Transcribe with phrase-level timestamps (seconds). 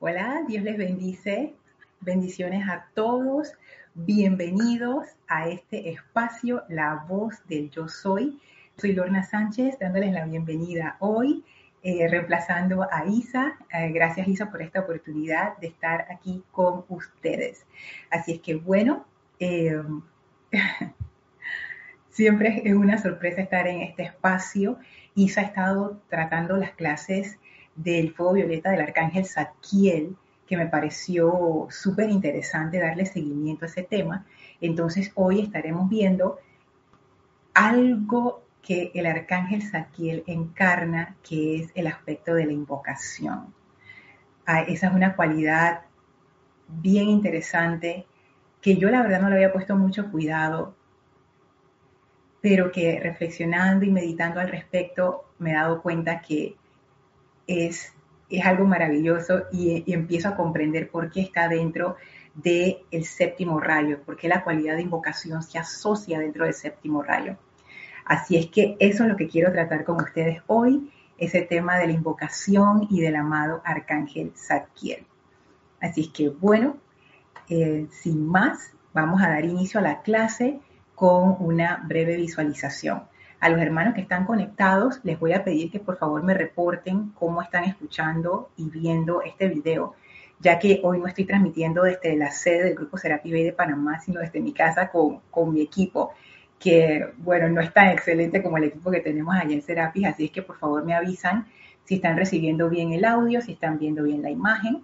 [0.00, 1.56] Hola, Dios les bendice.
[1.98, 3.54] Bendiciones a todos.
[3.94, 8.38] Bienvenidos a este espacio, La Voz del Yo Soy.
[8.76, 11.44] Soy Lorna Sánchez, dándoles la bienvenida hoy,
[11.82, 13.58] eh, reemplazando a Isa.
[13.72, 17.66] Eh, gracias, Isa, por esta oportunidad de estar aquí con ustedes.
[18.08, 19.04] Así es que, bueno,
[19.40, 19.82] eh,
[22.10, 24.78] siempre es una sorpresa estar en este espacio.
[25.16, 27.40] Isa ha estado tratando las clases
[27.78, 30.16] del fuego violeta del arcángel Zadkiel,
[30.46, 34.26] que me pareció súper interesante darle seguimiento a ese tema.
[34.60, 36.38] Entonces hoy estaremos viendo
[37.54, 43.54] algo que el arcángel Zadkiel encarna, que es el aspecto de la invocación.
[44.44, 45.82] Ah, esa es una cualidad
[46.66, 48.06] bien interesante
[48.60, 50.74] que yo la verdad no le había puesto mucho cuidado,
[52.40, 56.56] pero que reflexionando y meditando al respecto me he dado cuenta que
[57.48, 57.92] es,
[58.30, 61.96] es algo maravilloso y, empiezo a comprender por qué está dentro
[62.34, 67.36] del séptimo rayo, por qué la cualidad de invocación se asocia dentro del séptimo rayo.
[68.04, 71.88] Así es que eso es lo que quiero tratar con ustedes hoy, ese tema de
[71.88, 75.04] la invocación y del amado arcángel Zadkiel.
[75.80, 76.76] Así es que bueno,
[77.48, 80.60] eh, sin más, vamos a dar inicio a la clase
[80.94, 83.02] con una breve visualización.
[83.40, 87.10] A los hermanos que están conectados, les voy a pedir que por favor me reporten
[87.10, 89.94] cómo están escuchando y viendo este video,
[90.40, 94.00] ya que hoy no estoy transmitiendo desde la sede del Grupo Serapi Bay de Panamá,
[94.00, 96.12] sino desde mi casa con, con mi equipo,
[96.58, 100.24] que, bueno, no es tan excelente como el equipo que tenemos allá en Serapis, así
[100.24, 101.46] es que por favor me avisan
[101.84, 104.82] si están recibiendo bien el audio, si están viendo bien la imagen,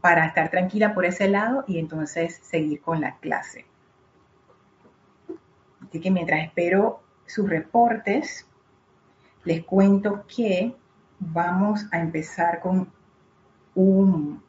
[0.00, 3.66] para estar tranquila por ese lado y entonces seguir con la clase.
[5.80, 8.46] Así que mientras espero sus reportes,
[9.44, 10.74] les cuento que
[11.18, 12.90] vamos a empezar con
[13.74, 14.42] un,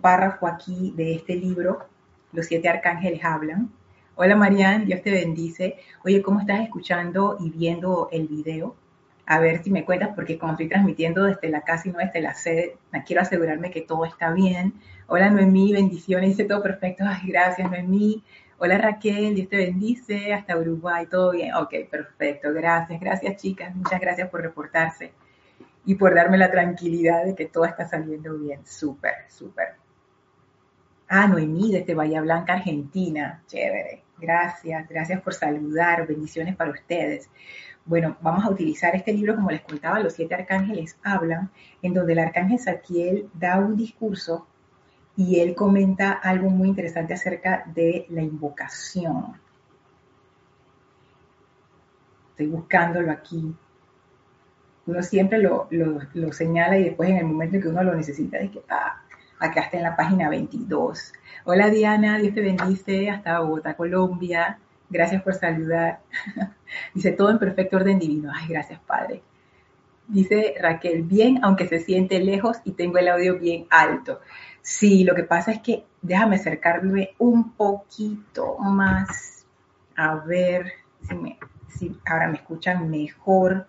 [0.00, 1.86] párrafo aquí de este libro,
[2.32, 3.70] Los siete arcángeles hablan.
[4.14, 5.76] Hola Marian, Dios te bendice.
[6.04, 8.76] Oye, ¿cómo estás escuchando y viendo el video?
[9.26, 12.20] A ver si me cuentas, porque como estoy transmitiendo desde la casa y no desde
[12.20, 14.74] la sede, quiero asegurarme que todo está bien.
[15.06, 17.04] Hola Noemí, bendiciones, dice todo perfecto.
[17.06, 18.22] Ay, gracias Noemí.
[18.64, 21.52] Hola Raquel, Dios te bendice, hasta Uruguay, todo bien.
[21.52, 25.10] Ok, perfecto, gracias, gracias chicas, muchas gracias por reportarse
[25.84, 28.64] y por darme la tranquilidad de que todo está saliendo bien.
[28.64, 29.74] Súper, súper.
[31.08, 33.42] Ah, Noemí, desde Bahía Blanca, Argentina.
[33.48, 34.04] Chévere.
[34.16, 36.06] Gracias, gracias por saludar.
[36.06, 37.28] Bendiciones para ustedes.
[37.84, 41.50] Bueno, vamos a utilizar este libro, como les contaba, los siete arcángeles hablan,
[41.82, 44.46] en donde el arcángel Saquiel da un discurso
[45.22, 49.34] y él comenta algo muy interesante acerca de la invocación.
[52.30, 53.54] Estoy buscándolo aquí.
[54.86, 55.68] Uno siempre lo,
[56.32, 59.00] señala y después en el momento en que uno lo necesita, es que, ah,
[59.38, 61.12] acá está en la página 22.
[61.44, 64.58] Hola Diana, Dios te bendice, hasta Bogotá, Colombia.
[64.90, 66.00] Gracias por saludar.
[66.94, 68.32] Dice todo en perfecto orden divino.
[68.34, 69.22] Ay, gracias Padre.
[70.08, 74.20] Dice Raquel, bien, aunque se siente lejos y tengo el audio bien alto.
[74.62, 79.44] Sí, lo que pasa es que déjame acercarme un poquito más
[79.96, 80.72] a ver
[81.68, 83.66] si, ahora me escuchan mejor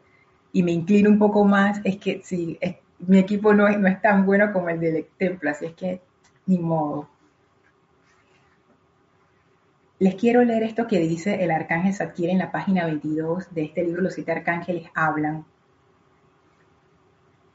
[0.52, 1.82] y me inclino un poco más.
[1.84, 2.60] Es que si
[3.00, 6.02] mi equipo no es, no es tan bueno como el del templo, así es que
[6.46, 7.10] ni modo.
[9.98, 13.84] Les quiero leer esto que dice el arcángel Zadkiel en la página 22 de este
[13.84, 15.46] libro, Los siete arcángeles hablan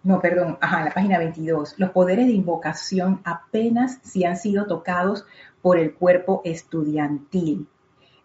[0.05, 1.75] no, perdón, ajá, la página 22.
[1.77, 5.27] Los poderes de invocación apenas si han sido tocados
[5.61, 7.67] por el cuerpo estudiantil.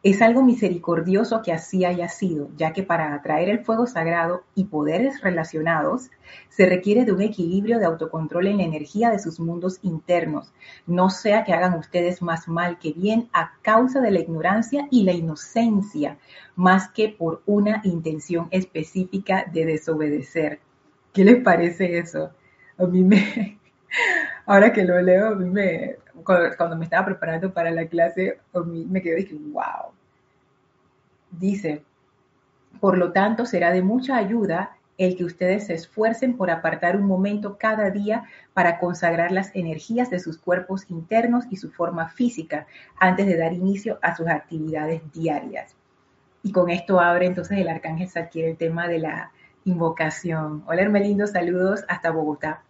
[0.04, 4.66] Es algo misericordioso que así haya sido, ya que para atraer el fuego sagrado y
[4.66, 6.12] poderes relacionados
[6.50, 10.54] se requiere de un equilibrio de autocontrol en la energía de sus mundos internos,
[10.86, 15.04] no sea que hagan ustedes más mal que bien a causa de la ignorancia y
[15.04, 16.18] la inocencia,
[16.56, 20.60] más que por una intención específica de desobedecer.
[21.14, 22.32] ¿Qué les parece eso?
[22.78, 23.60] A mí me,
[24.46, 28.60] ahora que lo leo, a mí me, cuando, me estaba preparando para la clase, a
[28.62, 29.92] mí me quedé dije, wow.
[31.32, 31.84] Dice,
[32.80, 37.06] por lo tanto, será de mucha ayuda el que ustedes se esfuercen por apartar un
[37.06, 42.68] momento cada día para consagrar las energías de sus cuerpos internos y su forma física
[43.00, 45.76] antes de dar inicio a sus actividades diarias.
[46.44, 49.32] Y con esto abre entonces el arcángel adquiere el tema de la
[49.66, 50.64] invocación.
[50.68, 52.64] Hola Hermelindo, saludos hasta Bogotá.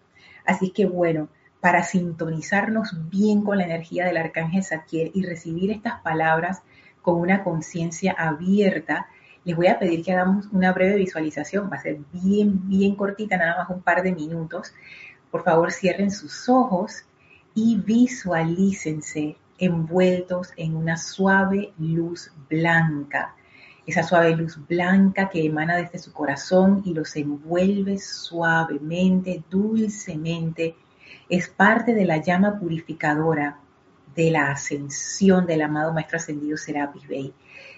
[0.45, 1.29] Así que bueno,
[1.59, 6.61] para sintonizarnos bien con la energía del arcángel Saquiel y recibir estas palabras
[7.01, 9.07] con una conciencia abierta,
[9.45, 11.69] les voy a pedir que hagamos una breve visualización.
[11.71, 14.73] Va a ser bien, bien cortita, nada más un par de minutos.
[15.31, 17.05] Por favor, cierren sus ojos
[17.53, 23.35] y visualícense envueltos en una suave luz blanca.
[23.85, 30.75] Esa suave luz blanca que emana desde su corazón y los envuelve suavemente, dulcemente,
[31.27, 33.59] es parte de la llama purificadora
[34.15, 37.33] de la ascensión del amado Maestro Ascendido Serapis Bey.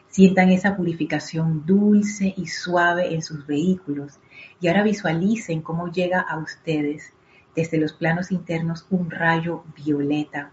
[0.08, 4.20] Sientan esa purificación dulce y suave en sus vehículos.
[4.62, 7.14] Y ahora visualicen cómo llega a ustedes
[7.56, 10.52] desde los planos internos un rayo violeta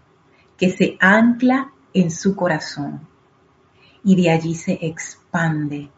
[0.57, 3.07] que se ancla en su corazón
[4.03, 5.89] y de allí se expande.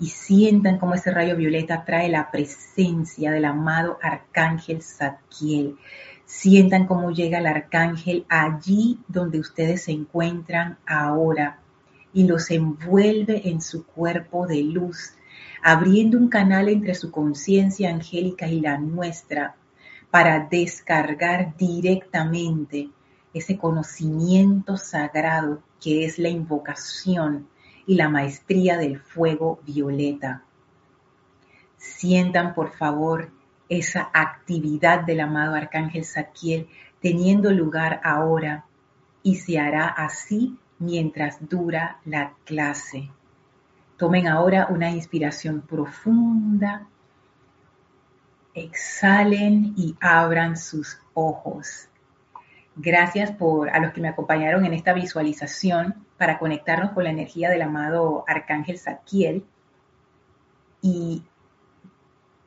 [0.00, 5.76] Y sientan cómo ese rayo violeta trae la presencia del amado arcángel Zadkiel.
[6.24, 11.60] Sientan cómo llega el arcángel allí donde ustedes se encuentran ahora
[12.12, 15.14] y los envuelve en su cuerpo de luz,
[15.62, 19.54] abriendo un canal entre su conciencia angélica y la nuestra
[20.10, 22.88] para descargar directamente
[23.32, 27.46] ese conocimiento sagrado que es la invocación
[27.86, 30.42] y la maestría del fuego violeta.
[31.76, 33.30] Sientan por favor
[33.68, 36.68] esa actividad del amado Arcángel Saquiel
[37.02, 38.64] teniendo lugar ahora
[39.22, 43.10] y se hará así mientras dura la clase.
[43.98, 46.86] Tomen ahora una inspiración profunda,
[48.54, 51.90] exhalen y abran sus ojos.
[52.76, 57.48] Gracias por a los que me acompañaron en esta visualización para conectarnos con la energía
[57.48, 59.44] del amado Arcángel Zadkiel
[60.82, 61.22] y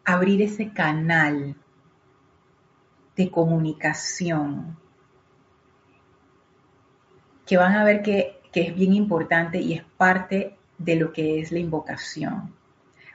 [0.03, 1.55] abrir ese canal
[3.15, 4.77] de comunicación
[7.45, 11.39] que van a ver que, que es bien importante y es parte de lo que
[11.39, 12.56] es la invocación.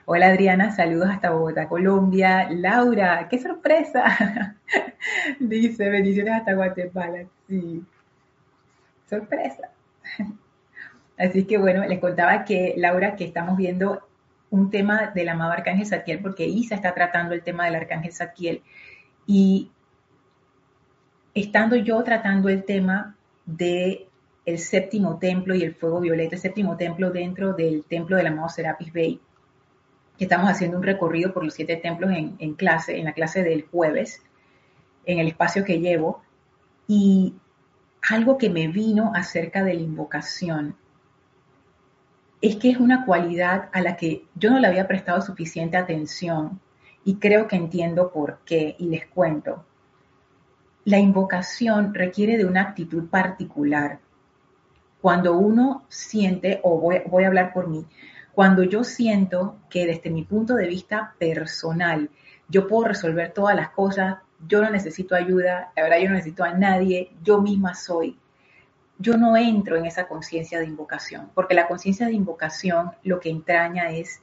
[0.05, 2.49] Hola Adriana, saludos hasta Bogotá, Colombia.
[2.49, 4.57] Laura, qué sorpresa.
[5.39, 7.23] Dice, bendiciones hasta Guatemala.
[7.47, 7.81] Sí,
[9.09, 9.69] sorpresa.
[11.17, 14.05] Así que bueno, les contaba que Laura, que estamos viendo
[14.49, 18.61] un tema del amado Arcángel Satiel, porque Isa está tratando el tema del Arcángel Satiel.
[19.25, 19.71] Y
[21.33, 23.15] estando yo tratando el tema
[23.45, 24.09] de
[24.45, 28.49] el séptimo templo y el fuego violeta, el séptimo templo dentro del templo del amado
[28.49, 29.21] Serapis Bey,
[30.17, 33.65] que estamos haciendo un recorrido por los siete templos en, clase, en la clase del
[33.65, 34.21] jueves,
[35.05, 36.21] en el espacio que llevo,
[36.87, 37.33] y
[38.09, 40.75] algo que me vino acerca de la invocación
[42.41, 46.59] es que es una cualidad a la que yo no le había prestado suficiente atención
[47.05, 49.63] y creo que entiendo por qué y les cuento.
[50.83, 53.99] La invocación requiere de una actitud particular
[54.99, 57.85] cuando uno siente, o voy, a hablar por mí,
[58.33, 62.09] cuando yo siento que desde mi punto de vista personal
[62.49, 66.43] yo puedo resolver todas las cosas, yo no necesito ayuda, la verdad yo no necesito
[66.43, 68.17] a nadie, yo misma soy.
[68.97, 73.29] Yo no entro en esa conciencia de invocación, porque la conciencia de invocación lo que
[73.29, 74.21] entraña es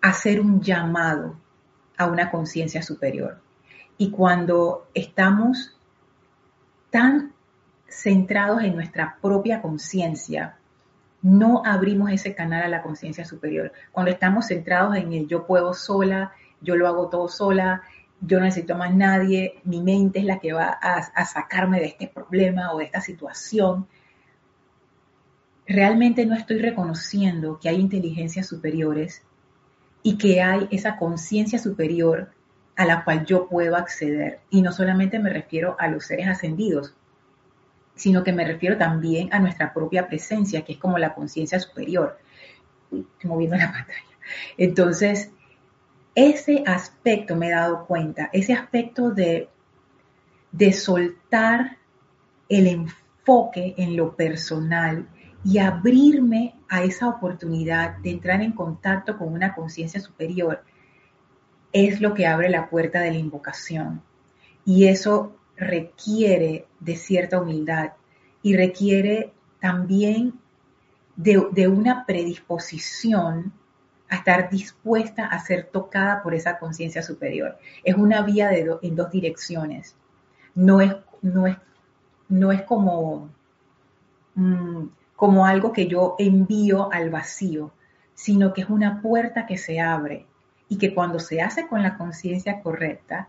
[0.00, 1.36] hacer un llamado
[1.96, 3.40] a una conciencia superior.
[3.98, 5.76] Y cuando estamos
[6.90, 7.32] tan
[7.88, 10.55] centrados en nuestra propia conciencia,
[11.26, 13.72] no abrimos ese canal a la conciencia superior.
[13.90, 17.82] Cuando estamos centrados en el yo puedo sola, yo lo hago todo sola,
[18.20, 21.86] yo no necesito más nadie, mi mente es la que va a, a sacarme de
[21.86, 23.88] este problema o de esta situación,
[25.66, 29.22] realmente no estoy reconociendo que hay inteligencias superiores
[30.04, 32.30] y que hay esa conciencia superior
[32.76, 34.38] a la cual yo puedo acceder.
[34.48, 36.94] Y no solamente me refiero a los seres ascendidos,
[37.96, 42.18] sino que me refiero también a nuestra propia presencia, que es como la conciencia superior.
[42.92, 44.18] Estoy moviendo la pantalla.
[44.56, 45.32] Entonces,
[46.14, 49.48] ese aspecto me he dado cuenta, ese aspecto de,
[50.52, 51.78] de soltar
[52.48, 55.08] el enfoque en lo personal
[55.44, 60.64] y abrirme a esa oportunidad de entrar en contacto con una conciencia superior,
[61.72, 64.02] es lo que abre la puerta de la invocación.
[64.64, 67.92] Y eso requiere de cierta humildad
[68.42, 70.34] y requiere también
[71.16, 73.52] de, una predisposición
[74.08, 77.58] a estar dispuesta a ser tocada por esa conciencia superior.
[77.82, 79.96] Es una vía en dos direcciones.
[80.54, 81.56] No es, no es,
[82.28, 83.30] no es como,
[84.34, 84.84] mm,
[85.16, 87.72] como algo que yo envío al vacío,
[88.14, 90.26] sino que es una puerta que se abre
[90.68, 93.28] y que cuando se hace con la conciencia correcta,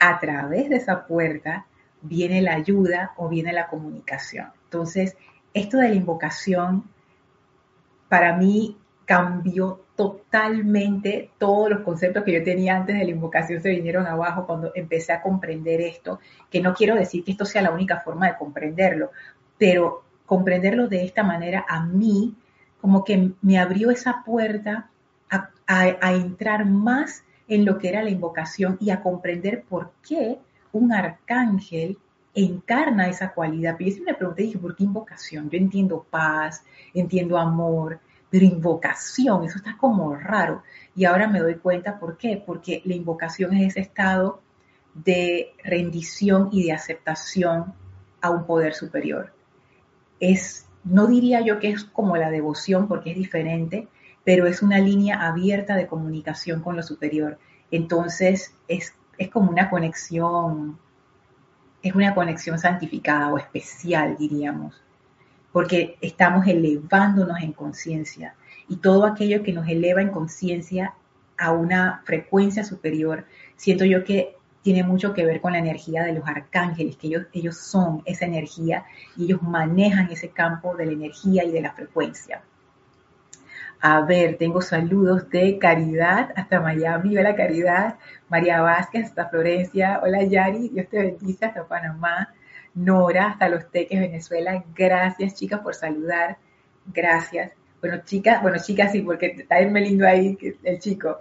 [0.00, 1.66] a través de esa puerta
[2.02, 4.48] viene la ayuda o viene la comunicación.
[4.64, 5.16] Entonces,
[5.54, 6.84] esto de la invocación
[8.08, 13.70] para mí cambió totalmente todos los conceptos que yo tenía antes de la invocación se
[13.70, 17.72] vinieron abajo cuando empecé a comprender esto, que no quiero decir que esto sea la
[17.72, 19.10] única forma de comprenderlo,
[19.58, 22.34] pero comprenderlo de esta manera a mí
[22.80, 24.88] como que me abrió esa puerta
[25.28, 30.38] a, a entrar más en lo que era la invocación y a comprender por qué
[30.72, 31.98] un arcángel
[32.32, 33.74] encarna esa cualidad.
[33.76, 35.50] Pero yo siempre me pregunté, dije, ¿por qué invocación?
[35.50, 36.64] Yo entiendo paz,
[36.94, 37.98] entiendo amor,
[38.30, 40.62] pero invocación, eso está como raro.
[40.94, 44.40] Y ahora me doy cuenta por qué, porque la invocación es ese estado
[44.94, 47.74] de rendición y de aceptación
[48.20, 49.32] a un poder superior.
[50.20, 53.88] Es, no diría yo que es como la devoción porque es diferente,
[54.30, 57.36] pero es una línea abierta de comunicación con lo superior.
[57.72, 60.78] Entonces es, es como una conexión,
[61.82, 64.80] es una conexión santificada o especial, diríamos
[65.50, 68.36] porque estamos elevándonos en conciencia
[68.68, 70.94] y todo aquello que nos eleva en conciencia
[71.36, 76.12] a una frecuencia superior, siento yo que tiene mucho que ver con la energía de
[76.12, 78.84] los arcángeles, que ellos, ellos son esa energía
[79.16, 82.44] y ellos manejan ese campo de la energía y de la frecuencia.
[83.82, 87.16] A ver, tengo saludos de Caridad hasta Miami.
[87.16, 87.96] Hola Caridad.
[88.28, 90.00] María Vázquez hasta Florencia.
[90.02, 90.68] Hola Yari.
[90.68, 92.34] Dios te bendice hasta Panamá.
[92.74, 94.62] Nora, hasta Los Teques, Venezuela.
[94.74, 96.36] Gracias, chicas, por saludar.
[96.92, 97.52] Gracias.
[97.80, 101.18] Bueno, chicas, bueno, chicas sí, porque está el lindo ahí, el chico.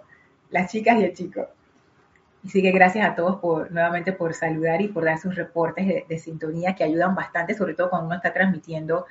[0.49, 1.47] Las chicas y el chico.
[2.45, 6.19] Así que gracias a todos por nuevamente por saludar y por dar sus reportes de,
[6.19, 9.05] sintonía que ayudan bastante, sobre todo cuando uno está transmitiendo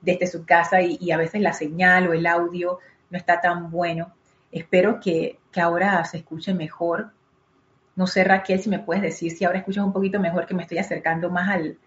[0.00, 2.78] desde su casa y, a veces la señal o el audio
[3.10, 4.12] no está tan bueno.
[4.52, 7.12] Espero que, que ahora se escuche mejor
[8.00, 10.62] no sé, Raquel, si me puedes decir si ahora escuchas un poquito mejor, que me
[10.62, 11.78] estoy acercando más al,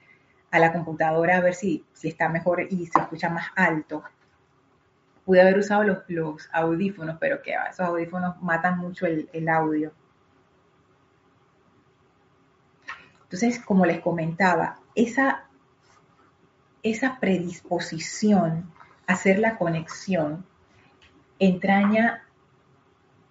[0.52, 4.04] a la computadora a ver si, si está mejor y se escucha más alto.
[5.26, 9.92] Pude haber usado los, los audífonos, pero que esos audífonos matan mucho el, el audio.
[13.24, 15.46] Entonces, como les comentaba, esa,
[16.84, 18.72] esa predisposición
[19.08, 20.46] a hacer la conexión
[21.40, 22.24] entraña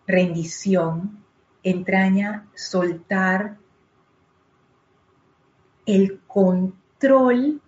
[0.07, 1.25] rendición,
[1.63, 3.57] entraña soltar
[5.87, 7.61] el control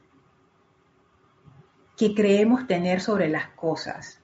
[1.96, 4.20] que creemos tener sobre las cosas.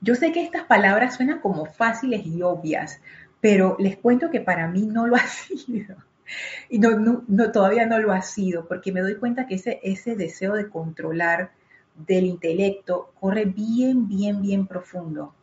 [0.00, 3.00] Yo sé que estas palabras suenan como fáciles y obvias,
[3.40, 5.96] pero les cuento que para mí no lo ha sido.
[6.68, 10.54] Y no, todavía no lo ha sido, porque me doy cuenta que ese, ese deseo
[10.54, 11.52] de controlar
[11.94, 15.34] del intelecto corre bien, bien, bien profundo.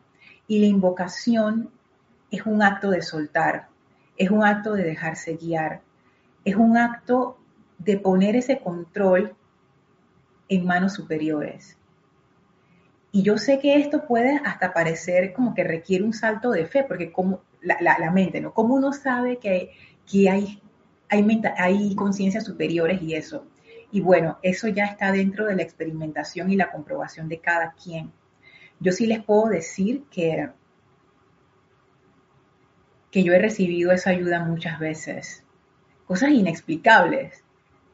[0.48, 1.70] Y la invocación
[2.32, 3.68] es un acto de soltar,
[4.18, 5.82] es un acto de dejarse guiar,
[6.46, 7.38] es un acto
[7.78, 9.36] de poner ese control
[10.50, 11.78] en manos superiores.
[13.12, 16.84] Y yo sé que esto puede hasta parecer como que requiere un salto de fe,
[16.84, 18.54] porque como la, mente, ¿no?
[18.54, 19.72] Como uno sabe que,
[20.12, 20.62] que hay,
[21.14, 23.46] hay, hay conciencias superiores y eso.
[23.92, 28.12] Y bueno, eso ya está dentro de la experimentación y la comprobación de cada quien.
[28.80, 30.50] Yo sí les puedo decir que
[33.14, 35.44] que yo he recibido esa ayuda muchas veces.
[36.08, 37.44] Cosas inexplicables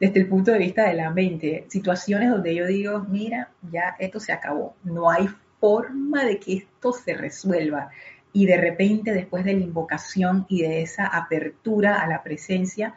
[0.00, 1.66] desde el punto de vista de la mente.
[1.68, 4.74] Situaciones donde yo digo, mira, ya esto se acabó.
[4.82, 5.28] No hay
[5.60, 7.90] forma de que esto se resuelva.
[8.32, 12.94] Y de repente, después de la invocación y de esa apertura a la presencia,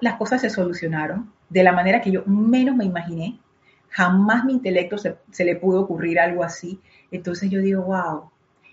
[0.00, 3.38] las cosas se solucionaron de la manera que yo menos me imaginé.
[3.90, 6.80] Jamás mi intelecto se, se le pudo ocurrir algo así.
[7.10, 8.30] Entonces yo digo, wow.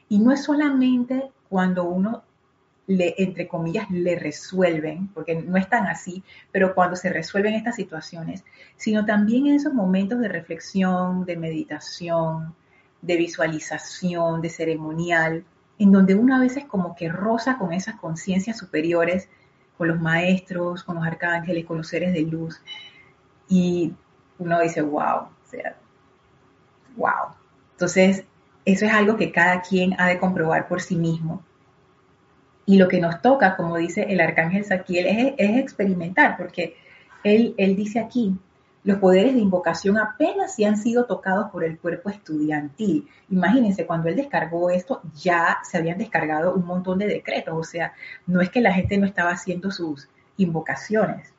[0.09, 2.23] Y no es solamente cuando uno
[2.87, 7.75] le, entre comillas, le resuelven, porque no es tan así, pero cuando se resuelven estas
[7.75, 8.43] situaciones,
[8.75, 12.55] sino también en esos momentos de reflexión, de meditación,
[13.01, 15.45] de visualización, de ceremonial,
[15.79, 19.29] en donde uno a veces como que roza con esas conciencias superiores,
[19.81, 22.61] con los maestros, con los arcángeles, con los seres de luz,
[23.49, 23.91] y
[24.37, 25.75] uno dice, wow, o sea,
[26.95, 27.33] wow.
[27.71, 28.23] Entonces,
[28.63, 31.41] eso es algo que cada quien ha de comprobar por sí mismo
[32.67, 36.75] y lo que nos toca, como dice el arcángel Saquiel, es, experimentar, porque
[37.23, 38.35] él, él dice aquí,
[38.83, 43.07] los poderes de invocación apenas si han sido tocados por el cuerpo estudiantil.
[43.29, 47.93] Imagínense, cuando él descargó esto, ya se habían descargado un montón de decretos, o sea,
[48.25, 51.33] no es que la gente no estaba haciendo sus invocaciones.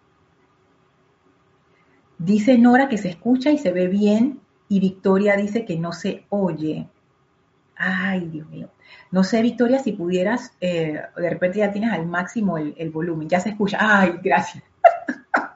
[2.19, 6.25] Dice Nora que se escucha y se ve bien, y Victoria dice que no se
[6.29, 6.89] oye.
[7.77, 8.69] Ay, Dios mío.
[9.11, 13.41] No sé, Victoria, si pudieras, eh, de repente ya tienes al máximo el, volumen, ya
[13.41, 13.79] se escucha.
[13.81, 14.63] Ay, gracias.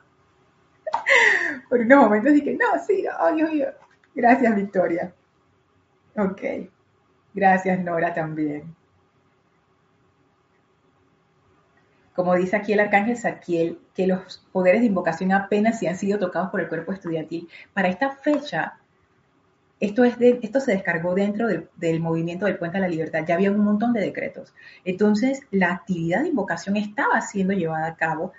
[1.68, 3.66] Por unos momentos dije, no, sí, oh Dios mío.
[4.14, 5.12] Gracias, Victoria.
[6.16, 6.42] Ok.
[7.34, 8.75] Gracias, Nora, también.
[12.14, 16.18] Como dice aquí el arcángel Saquiel, que los poderes de invocación apenas si han sido
[16.18, 17.46] tocados por el cuerpo estudiantil.
[17.75, 18.78] Para esta fecha,
[19.80, 23.26] esto, es esto se descargó dentro del, del, movimiento del Puente a la Libertad.
[23.28, 24.54] Ya había un montón de decretos.
[24.86, 28.32] Entonces, la actividad de invocación estaba siendo llevada a cabo.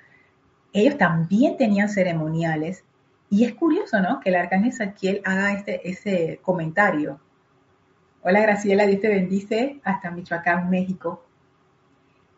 [0.77, 2.83] Ellos también tenían ceremoniales.
[3.31, 4.19] Y es curioso, ¿no?
[4.19, 7.19] Que el arcángel Saquiel haga este, ese comentario.
[8.21, 11.25] Hola Graciela, Dios te bendice hasta Michoacán, México.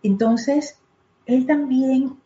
[0.03, 0.79] Entonces,
[1.25, 2.17] él también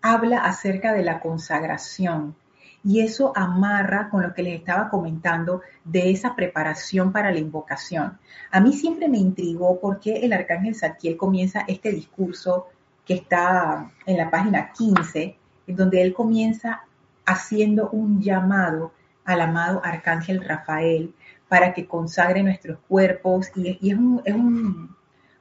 [0.00, 2.34] habla acerca de la consagración
[2.82, 8.18] y eso amarra con lo que les estaba comentando de esa preparación para la invocación.
[8.50, 12.68] A mí siempre me intrigó por qué el arcángel Zadkiel comienza este discurso
[13.06, 16.84] que está en la página 15, en donde él comienza
[17.24, 18.92] haciendo un llamado
[19.24, 21.14] al amado arcángel Rafael
[21.48, 24.94] para que consagre nuestros cuerpos y, es, un,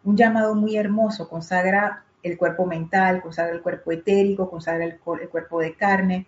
[0.03, 5.59] un llamado muy hermoso, consagra el cuerpo mental, consagra el cuerpo etérico, consagra el, cuerpo
[5.59, 6.27] de carne.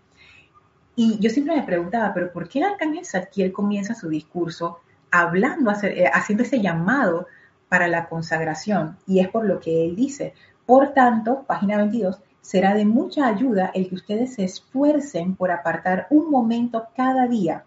[0.96, 4.80] Y yo siempre me preguntaba, pero ¿por qué el arcángel Zadkiel comienza su discurso
[5.10, 7.28] hablando, eh, haciendo ese llamado
[7.68, 8.98] para la consagración?
[9.08, 10.34] Y es por lo que él dice.
[10.68, 16.08] Por tanto, página 22, será de mucha ayuda el que ustedes se esfuercen por apartar
[16.10, 17.64] un momento cada día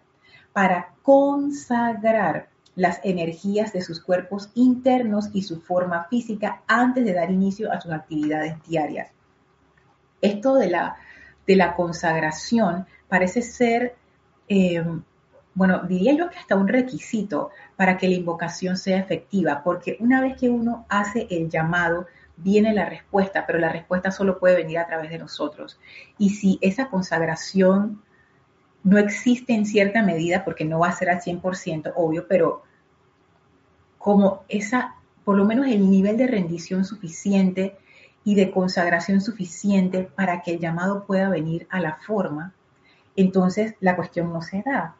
[0.53, 7.31] para consagrar las energías de sus cuerpos internos y su forma física antes de dar
[7.31, 9.09] inicio a sus actividades diarias.
[10.21, 10.95] Esto de la,
[11.47, 13.95] de la consagración parece ser,
[14.47, 14.85] eh,
[15.55, 20.21] bueno, diría yo que hasta un requisito para que la invocación sea efectiva, porque una
[20.21, 22.05] vez que uno hace el llamado,
[22.37, 25.79] viene la respuesta, pero la respuesta solo puede venir a través de nosotros.
[26.17, 28.01] Y si esa consagración
[28.83, 32.63] no existe en cierta medida, porque no va a ser al 100%, obvio, pero
[33.97, 37.77] como esa, por lo menos el nivel de rendición suficiente
[38.23, 42.53] y de consagración suficiente para que el llamado pueda venir a la forma,
[43.15, 44.95] entonces la cuestión no se da.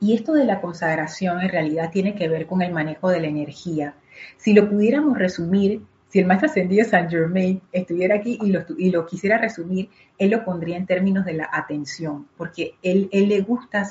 [0.00, 3.28] Y esto de la consagración en realidad tiene que ver con el manejo de la
[3.28, 3.94] energía.
[4.36, 8.90] Si lo pudiéramos resumir, si el maestro ascendido Saint Germain estuviera aquí y lo, y
[8.90, 13.40] lo, quisiera resumir, él lo pondría en términos de la atención, porque él, él le
[13.40, 13.88] gusta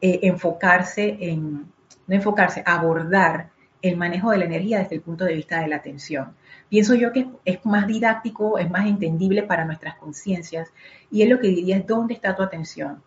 [0.00, 1.72] eh, enfocarse en,
[2.06, 3.50] no enfocarse, abordar
[3.82, 6.34] el manejo de la energía desde el punto de vista de la atención.
[6.68, 10.72] Pienso yo que es más didáctico, es más entendible para nuestras conciencias
[11.10, 13.02] y él lo que diría es dónde está tu atención.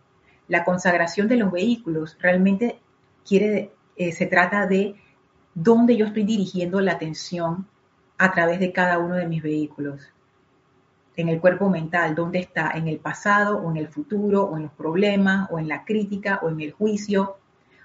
[0.46, 2.78] La consagración de los vehículos realmente
[3.26, 4.94] quiere, eh, se trata de
[5.60, 7.66] dónde yo estoy dirigiendo la atención
[8.16, 10.00] a través de cada uno de mis vehículos.
[11.16, 12.70] En el cuerpo mental, ¿dónde está?
[12.76, 16.38] ¿En el pasado o en el futuro o en los problemas o en la crítica
[16.42, 17.38] o en el juicio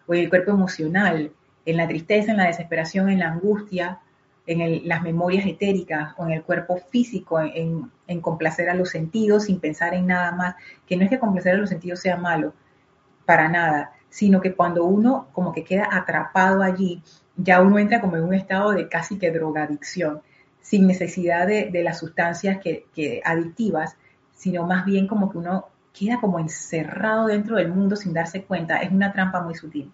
[0.06, 1.32] o en el cuerpo emocional?
[1.66, 4.02] ¿En la tristeza, en la desesperación, en la angustia,
[4.46, 9.46] en las memorias etéricas o en el cuerpo físico, en, en complacer a los sentidos
[9.46, 10.56] sin pensar en nada más?
[10.86, 12.54] Que no es que complacer a los sentidos sea malo,
[13.26, 17.02] para nada, sino que cuando uno como que queda atrapado allí,
[17.36, 20.22] ya uno entra como en un estado de casi que drogadicción,
[20.62, 23.98] sin necesidad de, las sustancias que, adictivas,
[24.34, 28.78] sino más bien como que uno queda como encerrado dentro del mundo sin darse cuenta.
[28.78, 29.92] Es una trampa muy sutil.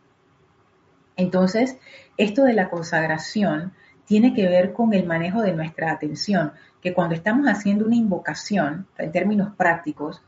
[1.16, 1.78] Entonces,
[2.18, 3.74] esto de la consagración
[4.06, 8.88] tiene que ver con el manejo de nuestra atención, que cuando estamos haciendo una invocación,
[8.98, 10.22] en términos prácticos,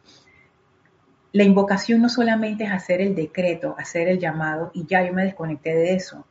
[1.34, 5.24] la invocación no solamente es hacer el decreto, hacer el llamado y ya yo me
[5.24, 6.26] desconecté de eso.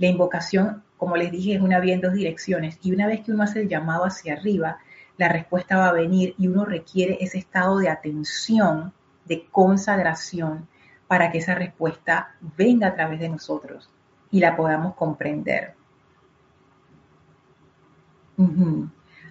[0.00, 3.32] La invocación, como les dije, es una vía en dos direcciones y una vez que
[3.32, 4.78] uno hace el llamado hacia arriba,
[5.18, 8.94] la respuesta va a venir y uno requiere ese estado de atención,
[9.26, 10.66] de consagración,
[11.06, 13.90] para que esa respuesta venga a través de nosotros
[14.30, 15.74] y la podamos comprender.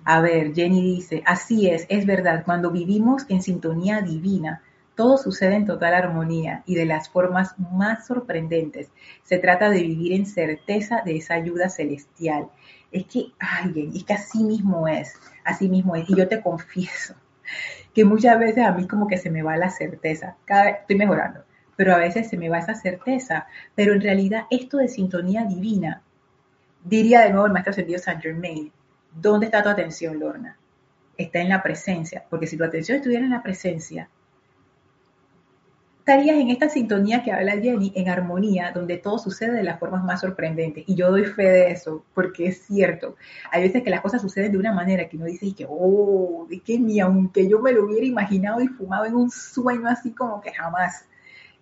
[0.03, 4.61] A ver, Jenny dice, así es, es verdad, cuando vivimos en sintonía divina,
[4.99, 8.91] todo sucede en total armonía y de las formas más sorprendentes.
[9.23, 12.49] Se trata de vivir en certeza de esa ayuda celestial.
[12.91, 15.13] Es que, ay, es que así mismo es,
[15.45, 16.09] así mismo es.
[16.09, 17.15] Y yo te confieso
[17.95, 20.35] que muchas veces a mí como que se me va la certeza.
[20.43, 21.45] Cada vez estoy mejorando,
[21.77, 23.47] pero a veces se me va esa certeza.
[23.75, 26.01] Pero en realidad esto de sintonía divina,
[26.83, 28.69] diría de nuevo el maestro ascendido Saint Germain,
[29.13, 30.57] ¿dónde está tu atención, Lorna?
[31.15, 34.09] Está en la presencia, porque si tu atención estuviera en la presencia,
[36.09, 40.03] estarías en esta sintonía que habla Jenny, en armonía, donde todo sucede de las formas
[40.03, 40.83] más sorprendentes.
[40.87, 43.15] Y yo doy fe de eso, porque es cierto.
[43.51, 46.59] Hay veces que las cosas suceden de una manera que uno dice, que, oh, de
[46.61, 50.41] que ni aunque yo me lo hubiera imaginado y fumado en un sueño así como
[50.41, 51.05] que jamás.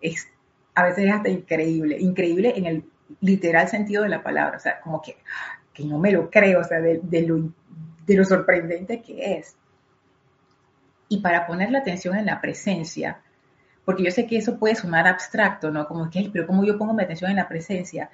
[0.02, 0.28] Es
[0.76, 2.84] a veces es hasta increíble, increíble en el
[3.22, 5.18] literal sentido de la palabra, o sea, como que,
[5.74, 7.50] que no me lo creo, o sea, de, lo,
[8.06, 9.58] de lo sorprendente que es.
[11.10, 13.22] Y para poner la atención en la presencia,
[13.88, 15.88] porque yo sé que eso puede sonar abstracto, ¿no?
[15.88, 18.10] Como que, pero ¿cómo yo pongo mi atención en la presencia?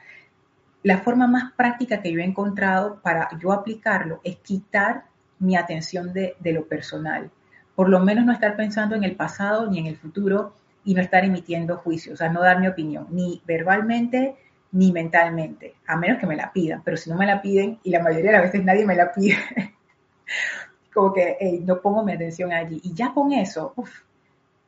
[0.83, 5.05] La forma más práctica que yo he encontrado para yo aplicarlo es quitar
[5.39, 7.31] mi atención de, de lo personal.
[7.73, 10.53] Por lo menos no estar pensando en el pasado ni en el futuro
[10.85, 14.35] y no estar emitiendo juicios, o sea, no dar mi opinión, ni verbalmente
[14.73, 17.89] ni mentalmente, a menos que me la pidan, pero si no me la piden, y
[17.89, 19.37] la mayoría de las veces nadie me la pide,
[20.93, 22.79] como que no pongo mi atención allí.
[22.83, 23.73] Y ya con eso,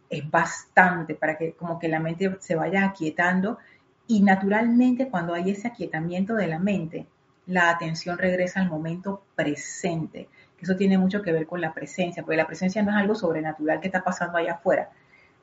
[0.10, 3.58] es bastante para que como que la mente se vaya aquietando
[4.08, 7.08] y naturalmente cuando hay ese aquietamiento de la mente,
[7.48, 10.30] la atención regresa al momento presente.
[10.60, 13.80] Eso tiene mucho que ver con la presencia, porque la presencia no es algo sobrenatural
[13.80, 14.90] que está pasando allá afuera.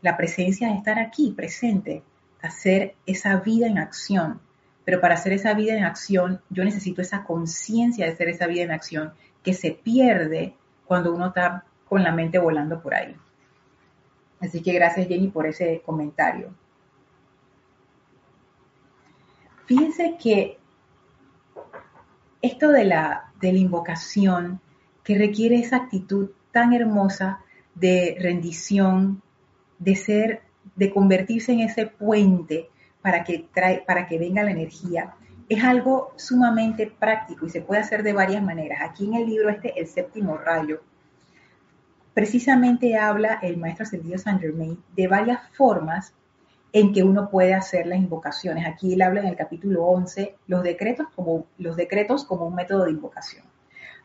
[0.00, 2.02] La presencia es estar aquí, presente,
[2.40, 4.40] hacer esa vida en acción.
[4.84, 8.62] Pero para hacer esa vida en acción, yo necesito esa conciencia de hacer esa vida
[8.62, 9.12] en acción
[9.44, 10.54] que se pierde
[10.86, 13.16] cuando uno está con la mente volando por ahí.
[14.42, 16.52] Así que gracias Jenny por ese comentario.
[19.66, 20.58] Fíjense que
[22.42, 24.60] esto de la, de la invocación
[25.04, 27.40] que requiere esa actitud tan hermosa
[27.74, 29.22] de rendición,
[29.78, 30.42] de ser,
[30.74, 32.68] de convertirse en ese puente
[33.00, 35.14] para que, trae, para que venga la energía,
[35.48, 38.80] es algo sumamente práctico y se puede hacer de varias maneras.
[38.82, 40.80] Aquí en el libro este, El séptimo rayo,
[42.14, 46.14] precisamente habla el maestro ascendido Saint Germain de varias formas
[46.72, 48.66] en que uno puede hacer las invocaciones.
[48.66, 52.84] Aquí él habla en el capítulo 11 los decretos como, los decretos como un método
[52.84, 53.44] de invocación.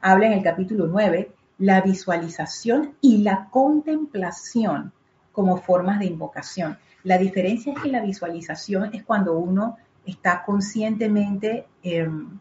[0.01, 4.93] Habla en el capítulo 9 la visualización y la contemplación
[5.31, 6.77] como formas de invocación.
[7.03, 12.39] La diferencia es que la visualización es cuando uno está conscientemente em,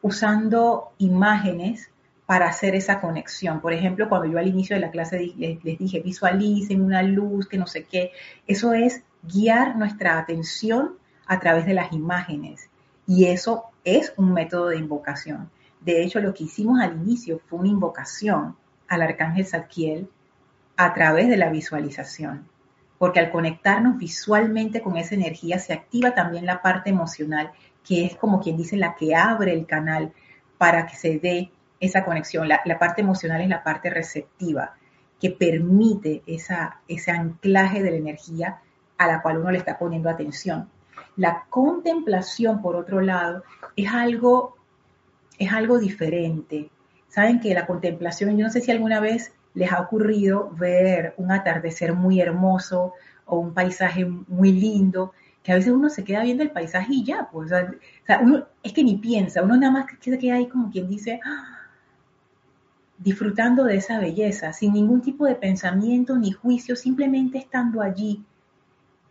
[0.00, 1.91] usando imágenes
[2.32, 3.60] para hacer esa conexión.
[3.60, 7.58] Por ejemplo, cuando yo al inicio de la clase les, dije, visualicen una luz, que
[7.58, 8.10] no sé qué,
[8.46, 10.94] eso es guiar nuestra atención
[11.26, 12.70] a través de las imágenes.
[13.06, 15.50] Y eso es un método de invocación.
[15.82, 18.56] De hecho, lo que hicimos al inicio fue una invocación
[18.88, 20.08] al arcángel Zadkiel
[20.78, 22.48] a través de la visualización
[22.96, 27.50] porque al conectarnos visualmente con esa energía se activa también la parte emocional,
[27.84, 30.12] que es como quien dice la que abre el canal
[30.56, 31.50] para que se dé
[31.82, 32.48] esa conexión.
[32.48, 34.76] La, parte emocional es la parte receptiva,
[35.20, 38.60] que permite esa, ese anclaje de la energía
[38.96, 40.70] a la cual uno le está poniendo atención.
[41.16, 43.42] La contemplación, por otro lado,
[43.76, 44.56] es algo,
[45.38, 46.70] es algo diferente.
[47.08, 51.32] Saben que la contemplación, yo no sé si alguna vez les ha ocurrido ver un
[51.32, 52.94] atardecer muy hermoso
[53.26, 57.04] o un paisaje muy lindo, que a veces uno se queda viendo el paisaje y
[57.04, 57.50] ya, pues,
[58.62, 61.51] es que ni piensa, uno nada más se queda ahí como quien dice, ¡ah!
[63.02, 68.24] Disfrutando de esa belleza, sin ningún tipo de pensamiento ni juicio, simplemente estando allí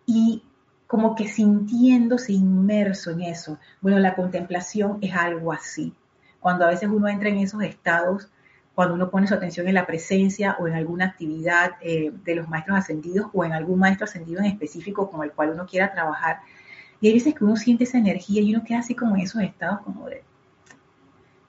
[0.05, 0.43] y
[0.87, 3.57] como que sintiéndose inmerso en eso.
[3.81, 5.93] Bueno, la contemplación es algo así.
[6.39, 8.29] Cuando a veces uno entra en esos estados
[8.73, 12.47] cuando uno pone su atención en la presencia o en alguna actividad eh, de los
[12.47, 16.39] maestros ascendidos o en algún maestro ascendido en específico con el cual uno quiera trabajar.
[16.99, 19.41] Y hay veces que uno siente esa energía y uno queda así como en esos
[19.41, 20.23] estados como de,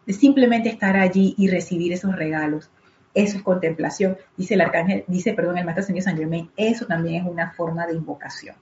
[0.06, 2.70] de simplemente estar allí y recibir esos regalos.
[3.14, 7.22] Eso es contemplación, dice el arcángel, dice, perdón, el maestro ascendido San Germain, eso también
[7.24, 8.56] es una forma de invocación.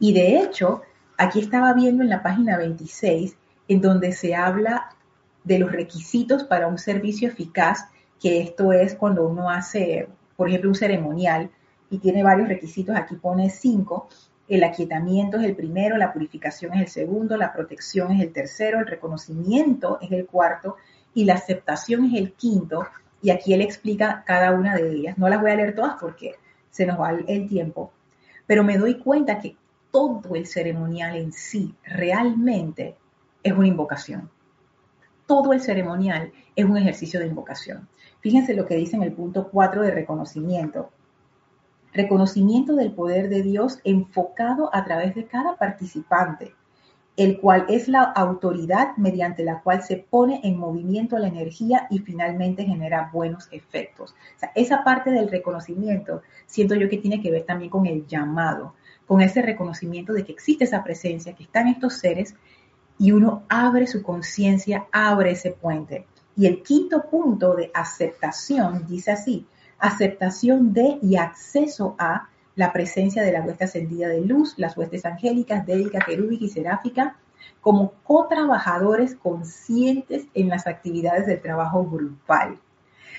[0.00, 0.82] Y de hecho,
[1.16, 3.36] aquí estaba viendo en la página 26,
[3.68, 4.90] en donde se habla
[5.44, 7.86] de los requisitos para un servicio eficaz,
[8.20, 11.50] que esto es cuando uno hace, por ejemplo, un ceremonial
[11.90, 14.08] y tiene varios requisitos, aquí pone cinco,
[14.54, 18.80] el aquietamiento es el primero, la purificación es el segundo, la protección es el tercero,
[18.80, 20.76] el reconocimiento es el cuarto
[21.14, 22.86] y la aceptación es el quinto.
[23.22, 25.18] Y aquí él explica cada una de ellas.
[25.18, 26.34] No las voy a leer todas porque
[26.70, 27.92] se nos va el tiempo,
[28.46, 29.56] pero me doy cuenta que
[29.90, 32.96] todo el ceremonial en sí realmente
[33.42, 34.30] es una invocación
[35.32, 37.88] todo el ceremonial es un ejercicio de invocación.
[38.20, 40.90] Fíjense lo que dice en el punto 4 de reconocimiento.
[41.92, 46.54] Reconocimiento del poder de Dios enfocado a través de cada participante,
[47.16, 51.98] el cual es la autoridad mediante la cual se pone en movimiento la energía y
[51.98, 54.14] finalmente genera buenos efectos.
[54.36, 58.06] O sea, esa parte del reconocimiento siento yo que tiene que ver también con el
[58.06, 58.74] llamado,
[59.06, 62.34] con ese reconocimiento de que existe esa presencia, que están estos seres
[62.98, 66.06] y uno abre su conciencia, abre ese puente.
[66.34, 69.46] Y el quinto punto de aceptación dice así,
[69.82, 75.04] aceptación de y acceso a la presencia de la hueste ascendida de luz, las huestes
[75.04, 77.16] angélicas, délica, querúbica y seráfica,
[77.60, 82.60] como co-trabajadores conscientes en las actividades del trabajo grupal.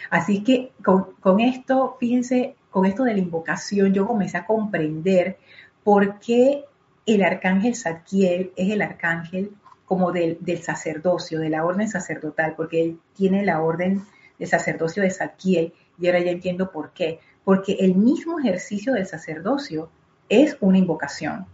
[0.10, 5.38] Así que con, esto, fíjense, con esto de la invocación, yo comencé a comprender
[5.84, 6.64] por qué
[7.06, 9.52] el arcángel Zadkiel es el arcángel
[9.86, 14.04] como del, del, sacerdocio, de la orden sacerdotal, porque él tiene la orden
[14.40, 17.20] de sacerdocio de Zadkiel, y ahora ya entiendo por qué.
[17.44, 19.90] Porque el mismo ejercicio del sacerdocio
[20.30, 21.46] es una invocación.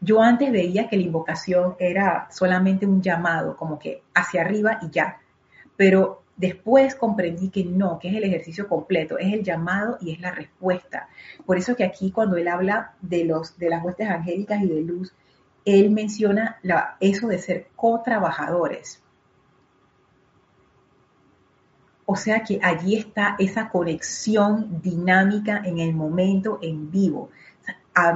[0.00, 4.90] Yo antes veía que la invocación era solamente un llamado, como que hacia arriba y
[4.90, 5.20] ya.
[5.76, 10.20] Pero después comprendí que no, que es el ejercicio completo, es el llamado y es
[10.20, 11.08] la respuesta.
[11.44, 14.82] Por eso que aquí cuando él habla de, los, de las huestes angélicas y de
[14.82, 15.12] luz,
[15.64, 16.58] él menciona
[17.00, 19.02] eso de ser co-trabajadores.
[22.10, 27.28] O sea que allí está esa conexión dinámica en el momento en vivo.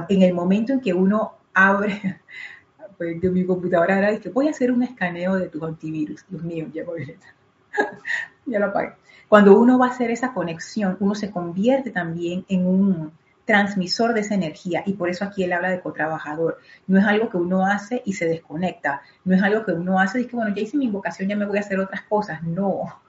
[0.09, 2.19] En el momento en que uno abre
[2.97, 6.25] pues, de mi computadora ahora que voy a hacer un escaneo de tu antivirus.
[6.27, 6.83] Dios mío, ya
[8.47, 8.93] ya lo apagué.
[9.27, 13.11] Cuando uno va a hacer esa conexión, uno se convierte también en un
[13.45, 16.57] transmisor de esa energía y por eso aquí él habla de cotrabajador.
[16.87, 20.21] No es algo que uno hace y se desconecta, no es algo que uno hace
[20.21, 22.41] y que bueno, ya hice mi invocación, ya me voy a hacer otras cosas.
[22.41, 23.03] No,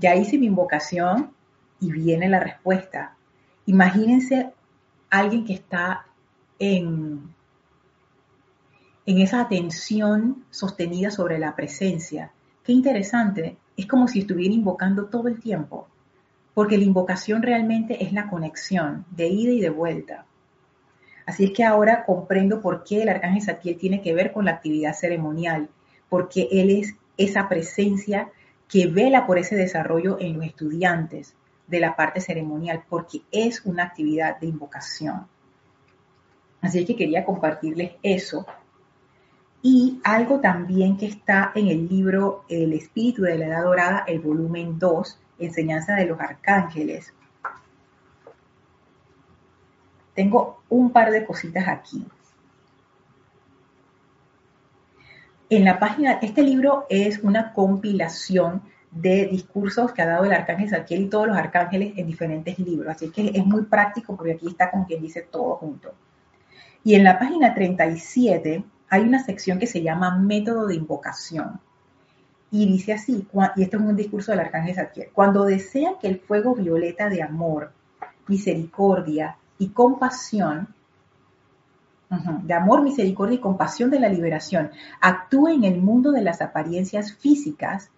[0.00, 1.32] ya hice mi invocación
[1.80, 3.16] y viene la respuesta.
[3.66, 4.52] Imagínense
[5.10, 6.06] alguien que está
[6.58, 7.34] en,
[9.06, 12.32] en esa atención sostenida sobre la presencia.
[12.64, 15.88] Qué interesante, es como si estuviera invocando todo el tiempo,
[16.54, 20.26] porque la invocación realmente es la conexión de ida y de vuelta.
[21.26, 24.52] Así es que ahora comprendo por qué el arcángel Satiel tiene que ver con la
[24.52, 25.68] actividad ceremonial,
[26.08, 28.30] porque él es esa presencia
[28.68, 31.34] que vela por ese desarrollo en los estudiantes
[31.66, 35.26] de la parte ceremonial, porque es una actividad de invocación.
[36.60, 38.46] Así que quería compartirles eso.
[39.62, 44.20] Y algo también que está en el libro El Espíritu de la Edad Dorada, el
[44.20, 47.12] volumen 2, Enseñanza de los Arcángeles.
[50.14, 52.04] Tengo un par de cositas aquí.
[55.50, 60.68] En la página, este libro es una compilación de discursos que ha dado el arcángel
[60.68, 62.94] Zadkiel y todos los arcángeles en diferentes libros.
[62.94, 65.94] Así que es muy práctico porque aquí está como quien dice todo junto.
[66.84, 71.60] Y en la página 37 hay una sección que se llama método de invocación.
[72.50, 76.20] Y dice así, y esto es un discurso del arcángel Zadkiel, cuando desean que el
[76.20, 77.72] fuego violeta de amor,
[78.26, 80.74] misericordia y compasión,
[82.10, 87.12] de amor, misericordia y compasión de la liberación, actúe en el mundo de las apariencias
[87.12, 87.90] físicas,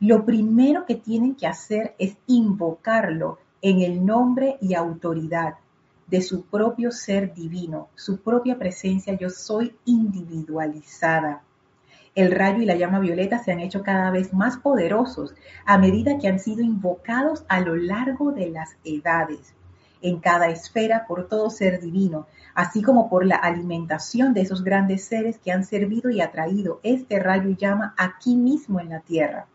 [0.00, 5.54] lo primero que tienen que hacer es invocarlo en el nombre y autoridad
[6.06, 11.42] de su propio ser divino, su propia presencia, yo soy individualizada.
[12.14, 15.34] El rayo y la llama violeta se han hecho cada vez más poderosos
[15.66, 19.54] a medida que han sido invocados a lo largo de las edades,
[20.02, 25.04] en cada esfera por todo ser divino, así como por la alimentación de esos grandes
[25.04, 29.46] seres que han servido y atraído este rayo y llama aquí mismo en la tierra,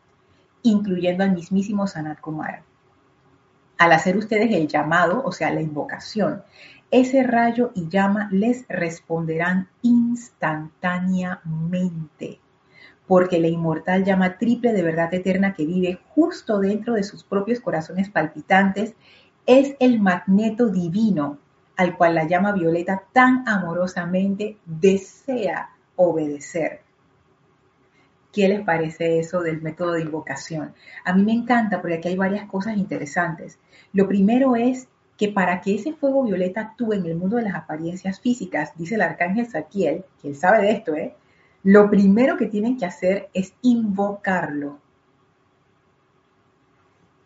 [0.61, 2.63] incluyendo al mismísimo Sanat Kumara
[3.83, 6.43] al hacer ustedes el llamado, o sea, la invocación,
[6.91, 12.39] ese rayo y llama les responderán instantáneamente,
[13.07, 17.59] porque la inmortal llama triple de verdad eterna que vive justo dentro de sus propios
[17.59, 18.93] corazones palpitantes
[19.45, 21.37] es el magneto divino
[21.75, 26.81] al cual la llama violeta tan amorosamente desea obedecer.
[28.31, 30.73] ¿Qué les parece eso del método de invocación?
[31.05, 33.59] A mí me encanta porque aquí hay varias cosas interesantes.
[33.91, 37.55] Lo primero es que para que ese fuego violeta actúe en el mundo de las
[37.55, 41.15] apariencias físicas, dice el arcángel Saquiel, que él sabe de esto, ¿eh?
[41.63, 44.79] lo primero que tienen que hacer es invocarlo.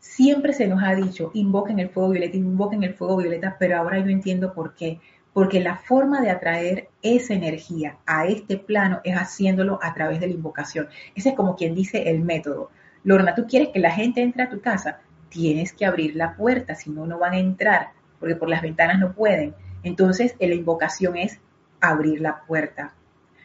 [0.09, 3.99] Siempre se nos ha dicho, invoquen el fuego violeta, invoquen el fuego violeta, pero ahora
[3.99, 4.99] yo entiendo por qué
[5.37, 10.25] porque la forma de atraer esa energía a este plano es haciéndolo a través de
[10.25, 10.87] la invocación.
[11.13, 12.71] Ese es como quien dice el método.
[13.03, 16.73] Lorna, tú quieres que la gente entre a tu casa, tienes que abrir la puerta,
[16.73, 17.89] si no, no van a entrar,
[18.19, 19.53] porque por las ventanas no pueden.
[19.83, 21.39] Entonces, la invocación es
[21.81, 22.95] abrir la puerta.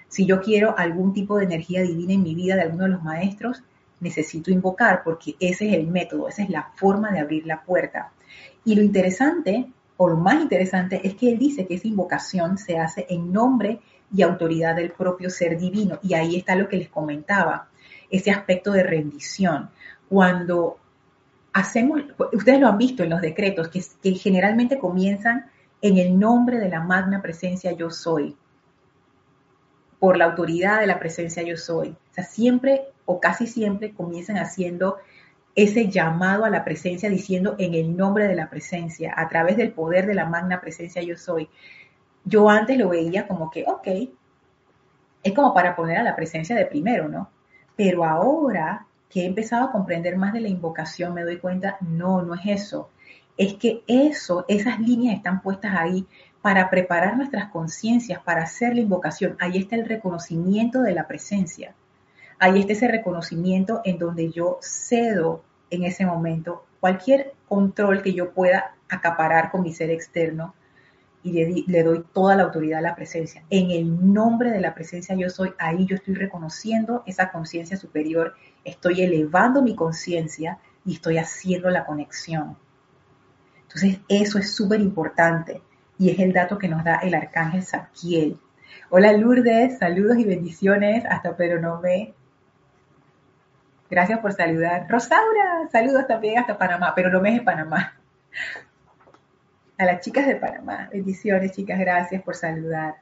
[0.09, 3.03] Si yo quiero algún tipo de energía divina en mi vida de alguno de los
[3.03, 3.64] maestros,
[4.02, 8.12] necesito invocar, porque ese es el método, esa es la forma de abrir la puerta.
[8.64, 12.78] Y lo interesante o lo más interesante es que él dice que esa invocación se
[12.78, 13.80] hace en nombre
[14.14, 15.98] y autoridad del propio ser divino.
[16.02, 17.68] Y ahí está lo que les comentaba,
[18.10, 19.70] ese aspecto de rendición.
[20.08, 20.78] Cuando
[21.52, 25.46] hacemos, ustedes lo han visto en los decretos, que, generalmente comienzan
[25.80, 28.36] en el nombre de la magna presencia yo soy,
[29.98, 31.90] por la autoridad de la presencia yo soy.
[31.90, 34.98] O sea, siempre o casi siempre comienzan haciendo
[35.54, 39.72] ese llamado a la presencia diciendo en el nombre de la presencia, a través del
[39.72, 41.48] poder de la magna presencia yo soy.
[42.24, 43.88] Yo antes lo veía como que, ok,
[45.22, 47.30] es como para poner a la presencia de primero, ¿no?
[47.76, 52.22] Pero ahora que he empezado a comprender más de la invocación, me doy cuenta, no,
[52.22, 52.88] no es eso.
[53.36, 56.06] Es que eso, esas líneas están puestas ahí
[56.40, 59.36] para preparar nuestras conciencias para hacer la invocación.
[59.38, 61.74] Ahí está el reconocimiento de la presencia.
[62.44, 68.33] Ahí está ese reconocimiento en donde yo cedo en ese momento cualquier control que yo
[68.33, 70.52] pueda acaparar con mi ser externo
[71.22, 73.44] y le, doy toda la autoridad a la presencia.
[73.48, 78.35] En el nombre de la presencia yo soy, ahí yo estoy reconociendo esa conciencia superior,
[78.64, 82.57] estoy elevando mi conciencia y estoy haciendo la conexión.
[83.62, 85.62] Entonces, eso es súper importante
[85.96, 88.37] y es el dato que nos da el arcángel Zadkiel.
[88.90, 92.14] Hola Lourdes, saludos y bendiciones hasta Peronomé.
[93.92, 94.87] Gracias por saludar.
[94.88, 97.92] Rosaura, saludos también hasta Panamá, pero no me es Panamá
[99.76, 100.88] a las chicas de Panamá.
[100.90, 102.94] Bendiciones, chicas, gracias por saludar.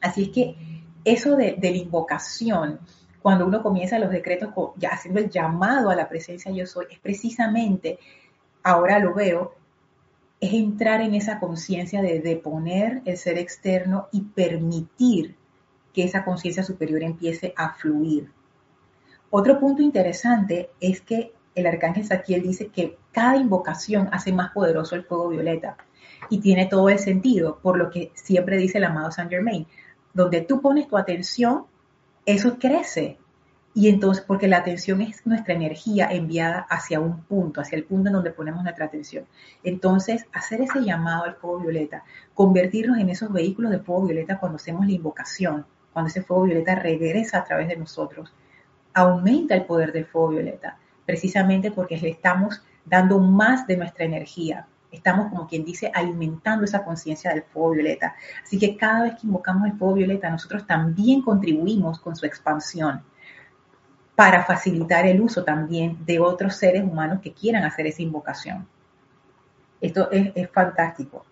[0.00, 0.56] Así es que
[1.04, 2.80] eso de, la invocación,
[3.22, 6.98] cuando uno comienza los decretos ya haciendo el llamado a la presencia yo soy, es
[6.98, 8.00] precisamente,
[8.64, 9.54] ahora lo veo,
[10.40, 15.36] es entrar en esa conciencia de deponer el ser externo y permitir
[15.92, 18.34] que esa conciencia superior empiece a fluir.
[19.30, 24.94] Otro punto interesante es que el arcángel Saquiel dice que cada invocación hace más poderoso
[24.94, 25.76] el fuego violeta.
[26.28, 29.66] Y tiene todo el sentido, por lo que siempre dice el amado Saint Germain.
[30.12, 31.64] Donde tú pones tu atención,
[32.26, 33.18] eso crece.
[33.74, 38.08] Y entonces, porque la atención es nuestra energía enviada hacia un punto, hacia el punto
[38.08, 39.26] en donde ponemos nuestra atención.
[39.62, 44.56] Entonces, hacer ese llamado al fuego violeta, convertirnos en esos vehículos de fuego violeta cuando
[44.56, 48.32] hacemos la invocación, cuando ese fuego violeta regresa a través de nosotros,
[48.96, 54.66] aumenta el poder del fuego violeta precisamente porque le estamos dando más de nuestra energía.
[54.90, 58.14] Estamos, como quien dice, alimentando esa conciencia del fuego violeta.
[58.42, 63.02] Así que cada vez que invocamos el fuego violeta, nosotros también contribuimos con su expansión
[64.14, 68.66] para facilitar el uso también de otros seres humanos que quieran hacer esa invocación.
[69.80, 71.24] Esto es, fantástico.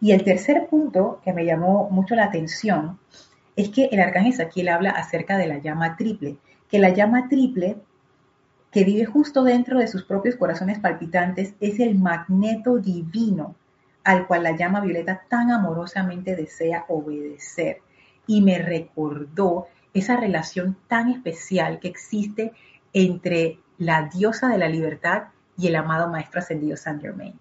[0.00, 2.98] Y el tercer punto que me llamó mucho la atención
[3.56, 6.38] es que el arcángel Saquiel habla acerca de la llama triple,
[6.74, 7.76] que la llama triple
[8.72, 13.54] que vive justo dentro de sus propios corazones palpitantes, es el magneto divino
[14.02, 17.78] al cual la llama violeta tan amorosamente desea obedecer.
[18.26, 22.52] Y me recordó esa relación tan especial que existe
[22.92, 27.38] entre la diosa de la libertad y el amado maestro ascendido Saint Germain.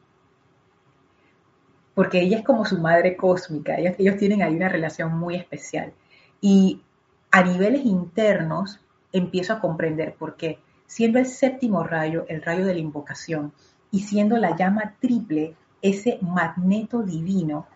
[1.96, 5.91] Porque ella es como su madre cósmica, ellos, ellos tienen ahí una relación muy especial.
[6.39, 6.84] Y
[7.32, 8.80] a niveles internos
[9.13, 13.54] empiezo a comprender por qué siendo el séptimo rayo el rayo de la invocación
[13.91, 17.67] y siendo la llama triple ese magneto divino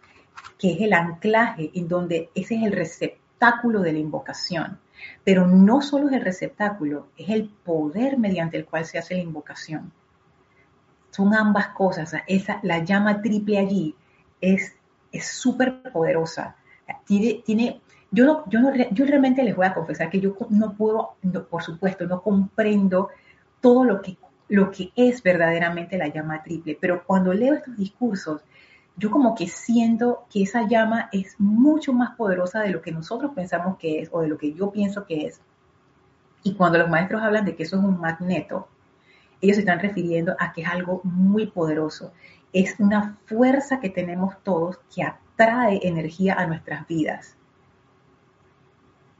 [0.58, 4.80] que es el anclaje en donde ese es el receptáculo de la invocación.
[5.23, 9.21] Pero no solo es el receptáculo, es el poder mediante el cual se hace la
[9.21, 9.91] invocación.
[11.12, 12.13] Son ambas cosas.
[12.28, 13.95] Esa, la llama triple allí
[14.41, 14.73] es
[15.21, 16.56] súper poderosa.
[17.06, 20.74] Tiene, tiene yo, no, yo, no, yo realmente les voy a confesar que yo no
[20.74, 21.15] puedo,
[21.50, 23.10] por supuesto, no comprendo
[23.60, 24.17] todo lo que,
[24.48, 28.41] lo que es verdaderamente la llama triple, pero cuando leo estos discursos,
[28.96, 33.32] yo como que siento que esa llama es mucho más poderosa de lo que nosotros
[33.36, 35.41] pensamos que es o de lo que yo pienso que es.
[36.43, 38.67] Y cuando los maestros hablan de que eso es un magneto,
[39.41, 42.12] ellos se están refiriendo a que es algo muy poderoso.
[42.54, 47.38] Es una fuerza que tenemos todos que atrae energía a nuestras vidas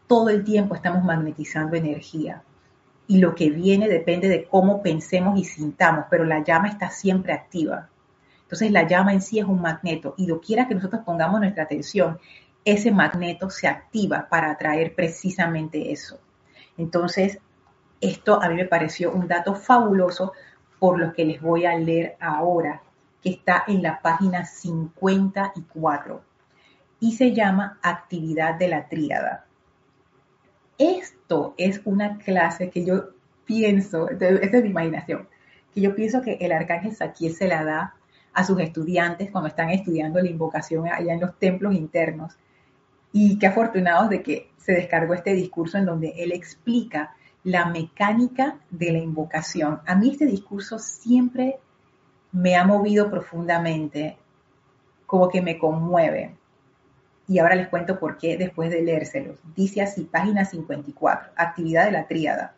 [0.08, 2.44] todo el tiempo estamos magnetizando energía.
[3.08, 7.34] Y lo que viene depende de cómo pensemos y sintamos, pero la llama está siempre
[7.34, 7.90] activa.
[8.42, 11.64] Entonces la llama en sí es un magneto y lo quiera que nosotros pongamos nuestra
[11.64, 12.20] atención,
[12.64, 16.20] ese magneto se activa para atraer precisamente eso.
[16.78, 17.40] Entonces,
[18.02, 20.34] esto a mí me pareció un dato fabuloso
[20.80, 22.82] por lo que les voy a leer ahora,
[23.22, 26.22] que está en la página 54
[27.00, 29.47] y se llama Actividad de la Tríada.
[30.78, 33.10] Esto es una clase que yo
[33.46, 35.28] pienso, esta es mi imaginación,
[35.74, 37.96] que yo pienso que el arcángel Saquiel se la da
[38.34, 42.38] a sus estudiantes cuando están estudiando la invocación allá en los templos internos.
[43.12, 48.60] Y qué afortunados de que se descargó este discurso en donde él explica la mecánica
[48.70, 49.80] de la invocación.
[49.88, 51.58] A mí este discurso siempre
[52.32, 54.18] me ha movido profundamente,
[55.08, 56.36] como que me conmueve.
[57.28, 59.40] Y ahora les cuento por qué después de leérselos.
[59.56, 62.56] Dice así, página 54, actividad de la tríada.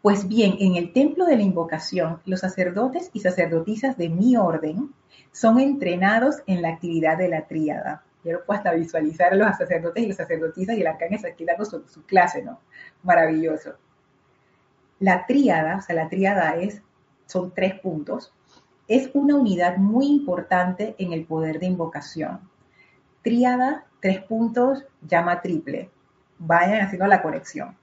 [0.00, 4.94] Pues bien, en el templo de la invocación, los sacerdotes y sacerdotisas de mi orden
[5.32, 8.04] son entrenados en la actividad de la tríada.
[8.24, 11.44] Yo lo puedo hasta visualizar a los sacerdotes y las sacerdotisas y el arcángel aquí
[11.44, 12.60] dando su, su clase, ¿no?
[13.02, 13.74] Maravilloso.
[14.98, 16.82] La tríada, o sea, la tríada es,
[17.26, 18.32] son tres puntos,
[18.88, 22.40] es una unidad muy importante en el poder de invocación.
[23.24, 25.88] Tríada, tres puntos, llama triple.
[26.38, 27.74] Vayan haciendo la conexión.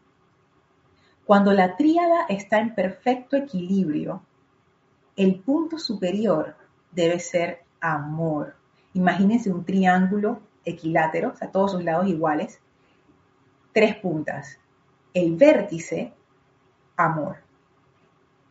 [1.25, 4.21] Cuando la tríada está en perfecto equilibrio,
[5.15, 6.55] el punto superior
[6.91, 8.55] debe ser amor.
[8.93, 12.59] Imagínense un triángulo equilátero, o sea, todos sus lados iguales,
[13.73, 14.59] tres puntas.
[15.11, 16.13] El vértice,
[16.97, 17.37] amor.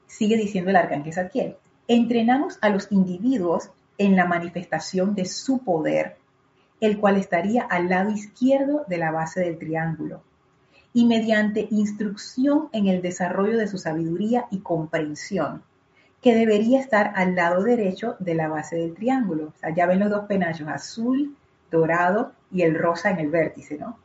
[0.09, 1.57] Sigue diciendo el arcángel Saquiel.
[1.87, 6.17] Entrenamos a los individuos en la manifestación de su poder,
[6.81, 10.23] el cual estaría al lado izquierdo de la base del triángulo,
[10.93, 15.63] y mediante instrucción en el desarrollo de su sabiduría y comprensión,
[16.21, 19.53] que debería estar al lado derecho de la base del triángulo.
[19.57, 21.37] O sea, ya ven los dos penachos, azul,
[21.71, 23.99] dorado y el rosa en el vértice, ¿no?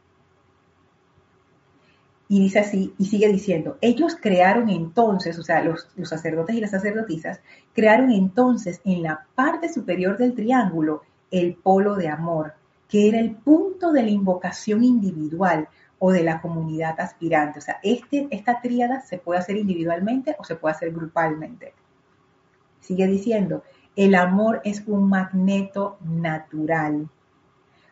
[2.28, 6.61] Y dice así, y sigue diciendo, ellos crearon entonces, o sea, los, los, sacerdotes y
[6.61, 7.39] las sacerdotisas,
[7.73, 12.53] crearon entonces en la parte superior del triángulo el polo de amor,
[12.89, 15.67] que era el punto de la invocación individual
[15.99, 17.59] o de la comunidad aspirante.
[17.59, 21.73] O sea, este, esta tríada se puede hacer individualmente o se puede hacer grupalmente.
[22.81, 23.63] Sigue diciendo,
[23.95, 27.09] el amor es un magneto natural.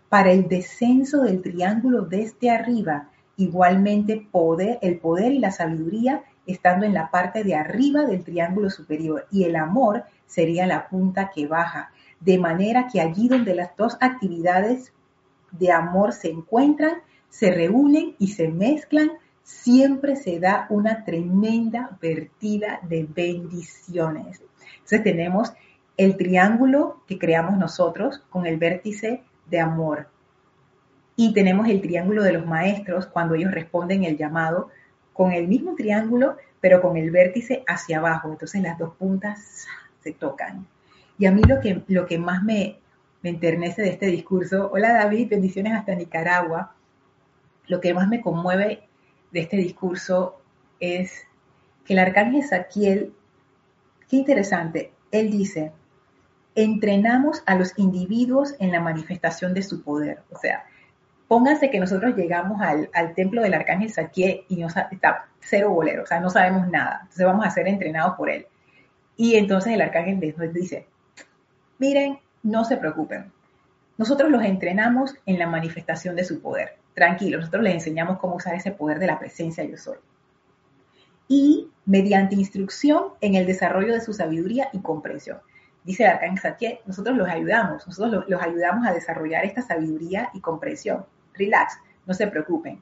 [0.10, 6.86] Para el descenso del triángulo desde arriba, igualmente poder, el poder y la sabiduría estando
[6.86, 11.48] en la parte de arriba del triángulo superior y el amor sería la punta que
[11.48, 11.92] baja,
[12.24, 14.94] de manera que allí donde las dos actividades
[15.52, 19.12] de amor se encuentran, se reúnen y se mezclan,
[19.44, 24.42] siempre se da una tremenda vertida de bendiciones.
[24.76, 25.54] Entonces tenemos
[25.98, 30.08] el triángulo que creamos nosotros con el vértice de amor.
[31.16, 34.70] Y tenemos el triángulo de los maestros cuando ellos responden el llamado
[35.12, 38.30] con el mismo triángulo, pero con el vértice hacia abajo.
[38.30, 39.68] Entonces las dos puntas
[40.02, 40.66] se tocan.
[41.24, 42.82] Y a mí lo que, lo que más me,
[43.22, 46.76] me enternece de este discurso, hola David, bendiciones hasta Nicaragua,
[47.68, 48.90] lo que más me conmueve
[49.32, 50.42] de este discurso
[50.82, 51.26] es
[51.86, 53.14] que el arcángel Saquiel
[54.10, 54.92] Qué interesante.
[55.12, 55.72] Él dice,
[56.56, 60.24] entrenamos a los individuos en la manifestación de su poder.
[60.30, 60.66] O sea,
[61.30, 66.06] pónganse que nosotros llegamos al, templo del arcángel Saquiel y nos, está cero bolero, o
[66.06, 67.00] sea, no sabemos nada.
[67.04, 68.46] Entonces vamos a ser entrenados por él.
[69.16, 70.86] Y entonces el arcángel nos dice,
[71.80, 73.32] miren, no se preocupen.
[73.98, 76.78] Nosotros los entrenamos en la manifestación de su poder.
[76.94, 79.98] Tranquilos, nosotros les enseñamos cómo usar ese poder de la presencia yo soy
[81.28, 85.40] y mediante instrucción en el desarrollo de su sabiduría y comprensión.
[85.84, 91.06] Dice el arcángel nosotros los ayudamos, nosotros los, ayudamos a desarrollar esta sabiduría y comprensión.
[91.34, 92.82] Relax, no se preocupen.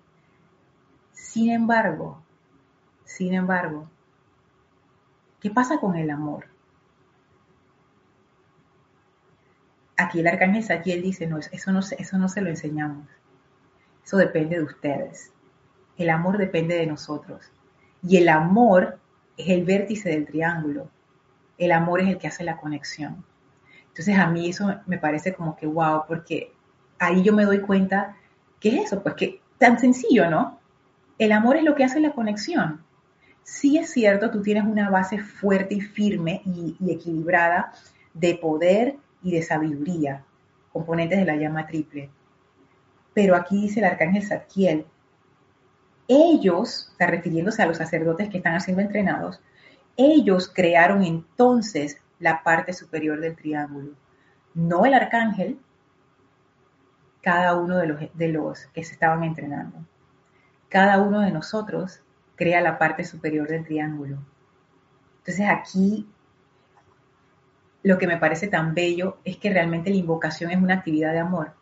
[1.14, 2.22] Sin embargo,
[3.06, 3.90] sin embargo,
[5.40, 6.46] ¿qué pasa con el amor?
[10.02, 13.08] Aquí el arcángel Saquiel dice, no, eso no, eso no se lo enseñamos.
[14.04, 15.32] Eso depende de ustedes.
[15.96, 17.52] El amor depende de nosotros.
[18.02, 18.98] Y el amor
[19.38, 20.90] es el vértice del triángulo.
[21.60, 23.24] El amor es el que hace la conexión.
[23.90, 26.52] Entonces a mí eso me parece como que wow, porque
[26.98, 28.18] ahí yo me doy cuenta,
[28.60, 29.04] ¿qué es eso?
[29.04, 30.60] Pues que tan sencillo, ¿no?
[31.20, 32.84] El amor es lo que hace la conexión.
[33.44, 37.72] Sí es cierto, tú tienes una base fuerte y firme y, y equilibrada
[38.16, 40.24] de poder y de sabiduría,
[40.72, 42.10] componentes de la llama triple.
[43.14, 44.86] Pero aquí dice el arcángel Zadkiel,
[46.08, 49.40] ellos, está refiriéndose a los sacerdotes que están siendo entrenados,
[49.98, 53.94] ellos crearon entonces la parte superior del triángulo,
[54.54, 55.60] no el arcángel,
[57.22, 59.78] cada uno de los, de los que se estaban entrenando.
[60.70, 62.02] Cada uno de nosotros
[62.36, 64.18] crea la parte superior del triángulo.
[65.20, 66.08] Entonces aquí
[67.84, 71.20] lo que me parece tan bello es que realmente la invocación es una actividad de
[71.20, 71.54] amor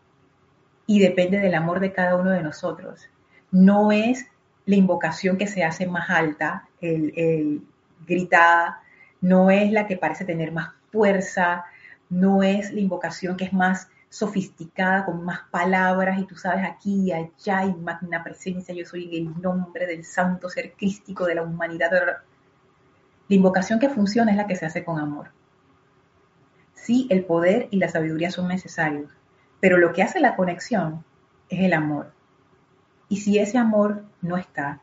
[0.85, 3.07] y depende del amor de cada uno de nosotros.
[3.51, 4.25] No es
[4.65, 7.61] la invocación que se hace más alta, el,
[8.05, 8.81] gritada,
[9.21, 11.65] no es la que parece tener más fuerza,
[12.09, 17.03] no es la invocación que es más sofisticada, con más palabras, y tú sabes aquí
[17.03, 21.43] y allá, y magna presencia, yo soy el nombre del santo ser crístico de la
[21.43, 21.91] humanidad.
[21.91, 25.29] La invocación que funciona es la que se hace con amor.
[26.81, 29.11] Sí, el poder y la sabiduría son necesarios,
[29.59, 31.03] pero lo que hace la conexión
[31.49, 32.13] es el amor.
[33.09, 34.81] Y si ese amor no está,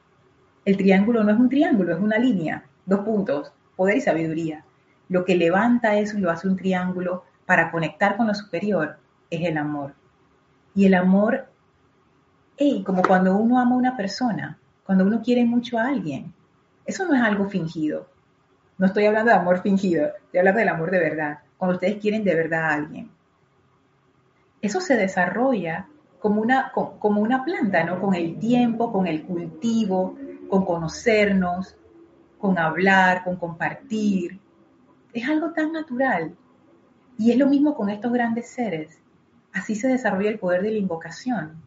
[0.64, 4.64] el triángulo no es un triángulo, es una línea, dos puntos, poder y sabiduría.
[5.08, 8.98] Lo que levanta eso y lo hace un triángulo para conectar con lo superior
[9.30, 9.94] es el amor.
[10.74, 11.48] Y el amor,
[12.58, 16.34] hey, como cuando uno ama a una persona, cuando uno quiere mucho a alguien,
[16.84, 18.06] eso no es algo fingido.
[18.76, 22.24] No estoy hablando de amor fingido, estoy hablando del amor de verdad, cuando ustedes quieren
[22.24, 23.10] de verdad a alguien.
[24.60, 25.86] Eso se desarrolla
[26.18, 28.00] como una, como una planta, ¿no?
[28.00, 30.16] Con el tiempo, con el cultivo,
[30.48, 31.76] con conocernos,
[32.38, 34.38] con hablar, con compartir.
[35.12, 36.34] Es algo tan natural.
[37.18, 38.98] Y es lo mismo con estos grandes seres.
[39.52, 41.62] Así se desarrolla el poder de la invocación.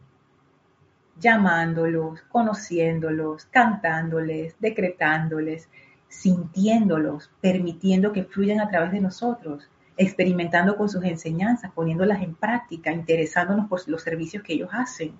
[1.18, 5.68] Llamándolos, conociéndolos, cantándoles, decretándoles,
[6.08, 9.68] sintiéndolos, permitiendo que fluyan a través de nosotros,
[10.00, 15.12] experimentando con sus enseñanzas, poniéndolas en práctica, interesándonos por los servicios que ellos hacen.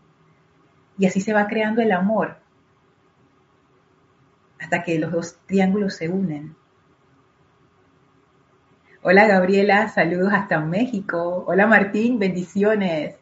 [0.97, 2.39] Y así se va creando el amor
[4.59, 6.57] hasta que los dos triángulos se unen.
[9.03, 11.45] Hola Gabriela, saludos hasta México.
[11.47, 13.17] Hola Martín, bendiciones.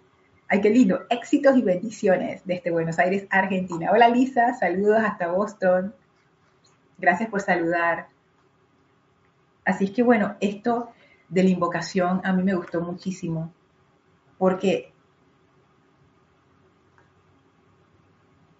[0.47, 1.07] Ay, qué lindo.
[1.11, 3.91] Éxitos y bendiciones desde Buenos Aires, Argentina.
[3.91, 5.93] Hola Lisa, saludos hasta Boston.
[6.99, 8.07] Gracias por saludar.
[9.65, 10.93] Así es que bueno, esto
[11.29, 13.53] de la invocación a mí me gustó muchísimo
[14.39, 14.93] porque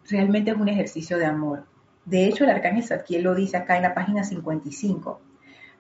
[0.09, 1.67] realmente es un ejercicio de amor.
[2.05, 5.21] De hecho, el arcángel Zadkiel lo dice acá en la página 55.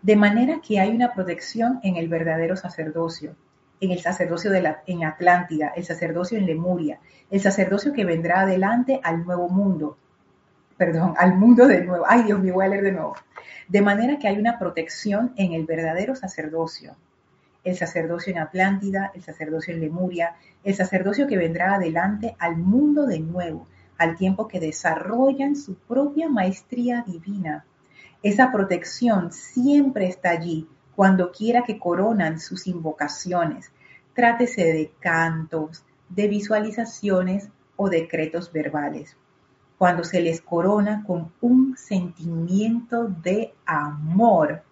[0.03, 3.35] De manera que hay una protección en el verdadero sacerdocio,
[3.81, 8.43] en el sacerdocio de la, en Atlántida, el sacerdocio en Lemuria, el sacerdocio que vendrá
[8.43, 9.97] adelante al nuevo mundo,
[10.79, 12.05] perdón, al mundo de nuevo.
[12.09, 13.17] Ay, Dios mío, voy a leer de nuevo.
[13.69, 16.97] De manera que hay una protección en el verdadero sacerdocio,
[17.65, 23.07] el sacerdocio en Atlántida, el sacerdocio en Lemuria, el sacerdocio que vendrá adelante al mundo
[23.07, 23.67] de nuevo,
[23.99, 27.67] al tiempo que desarrollan su propia maestría divina.
[28.23, 33.71] Esa protección siempre está allí cuando quiera que coronan sus invocaciones.
[34.15, 39.17] Trátese de cantos, de visualizaciones o decretos verbales.
[39.79, 44.63] Cuando se les corona con un sentimiento de amor,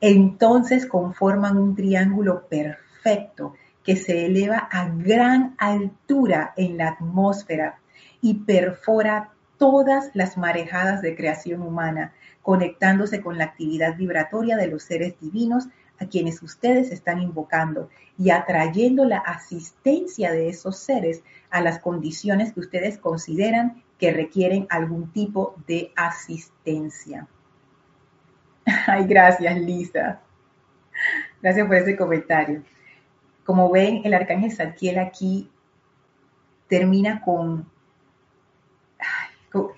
[0.00, 3.54] entonces conforman un triángulo perfecto
[3.84, 7.78] que se eleva a gran altura en la atmósfera
[8.20, 12.12] y perfora todas las marejadas de creación humana,
[12.42, 17.88] conectándose con la actividad vibratoria de los seres divinos a quienes ustedes están invocando
[18.18, 24.66] y atrayendo la asistencia de esos seres a las condiciones que ustedes consideran que requieren
[24.70, 27.26] algún tipo de asistencia.
[28.86, 30.20] Ay, gracias, Lisa.
[31.42, 32.62] Gracias por ese comentario.
[33.44, 35.50] Como ven, el arcángel Zadkiel aquí
[36.68, 37.66] termina con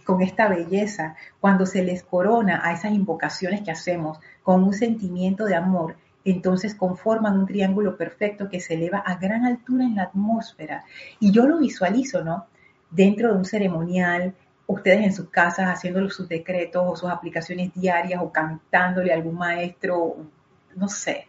[0.04, 5.44] con esta belleza, cuando se les corona a esas invocaciones que hacemos con un sentimiento
[5.44, 10.04] de amor, entonces conforman un triángulo perfecto que se eleva a gran altura en la
[10.04, 10.84] atmósfera.
[11.20, 12.46] Y yo lo visualizo, ¿no?
[12.90, 14.34] Dentro de un ceremonial,
[14.66, 19.36] ustedes en sus casas haciendo sus decretos o sus aplicaciones diarias o cantándole a algún
[19.36, 20.16] maestro,
[20.76, 21.26] no sé,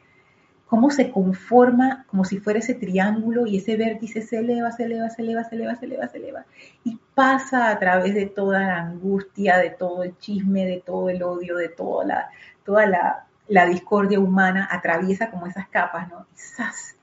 [0.69, 5.09] cómo se conforma como si fuera ese triángulo y ese vértice se eleva, se eleva,
[5.09, 6.45] se eleva, se eleva, se eleva, se eleva
[6.83, 11.23] y pasa a través de toda la angustia, de todo el chisme, de todo el
[11.23, 12.29] odio, de toda la,
[12.63, 16.27] toda la, discordia humana, atraviesa como esas capas, ¿no?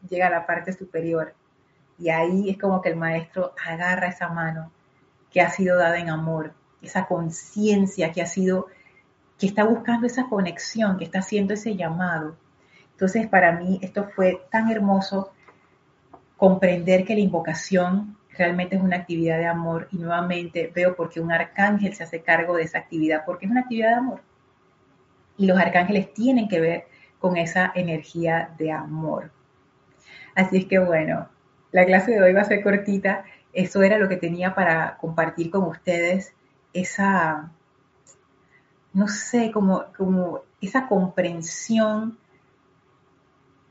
[0.02, 1.34] Y llega a la parte superior.
[1.99, 4.70] Y ahí es como que el maestro agarra esa mano
[5.30, 8.66] que ha sido dada en amor, esa conciencia que ha sido,
[9.38, 12.36] que está buscando esa conexión, que está haciendo ese llamado
[12.97, 15.30] entonces, para mí esto fue tan hermoso
[16.38, 21.20] comprender que la invocación realmente es una actividad de amor y nuevamente veo por qué
[21.20, 24.20] un arcángel se hace cargo de esa actividad, porque es una actividad de amor.
[25.36, 26.86] Y los arcángeles tienen que ver
[27.18, 29.30] con esa energía de amor.
[30.34, 31.28] Así es que bueno,
[31.77, 33.27] la clase de hoy va a ser cortita.
[33.53, 36.33] Eso era lo que tenía para compartir con ustedes,
[36.72, 37.53] esa,
[38.95, 42.16] no sé, como, como esa comprensión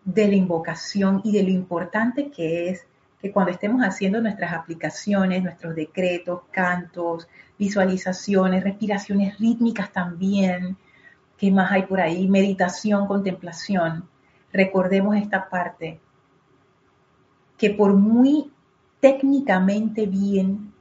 [0.04, 2.86] de la invocación y de lo importante que es
[3.20, 7.28] que cuando estemos haciendo nuestras aplicaciones, nuestros decretos, cantos,
[7.58, 10.78] visualizaciones, respiraciones rítmicas también,
[11.40, 12.28] ¿qué más hay por ahí?
[12.28, 14.08] Meditación, contemplación.
[14.54, 16.02] Recordemos esta parte,
[17.58, 18.52] que por muy
[19.00, 20.74] técnicamente bien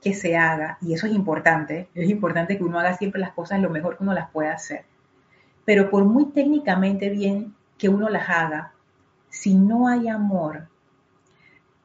[0.00, 3.60] que se haga, y eso es importante, es importante que uno haga siempre las cosas
[3.60, 4.84] lo mejor que uno las pueda hacer,
[5.64, 8.72] pero por muy técnicamente bien que uno las haga,
[9.28, 10.68] si no hay amor,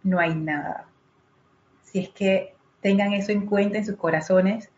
[0.04, 0.88] no hay nada.
[1.84, 4.70] Si es que tengan eso en cuenta en sus corazones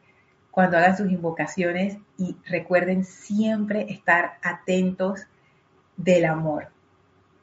[0.51, 5.27] cuando hagan sus invocaciones y recuerden siempre estar atentos
[5.97, 6.69] del amor,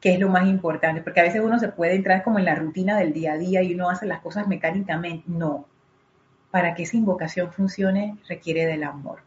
[0.05, 2.53] que es lo más importante, porque a veces uno se puede entrar como en la
[2.53, 5.23] rutina del día a día y uno hace las cosas mecánicamente.
[5.25, 5.65] No,
[6.51, 9.21] para que esa invocación funcione requiere del amor.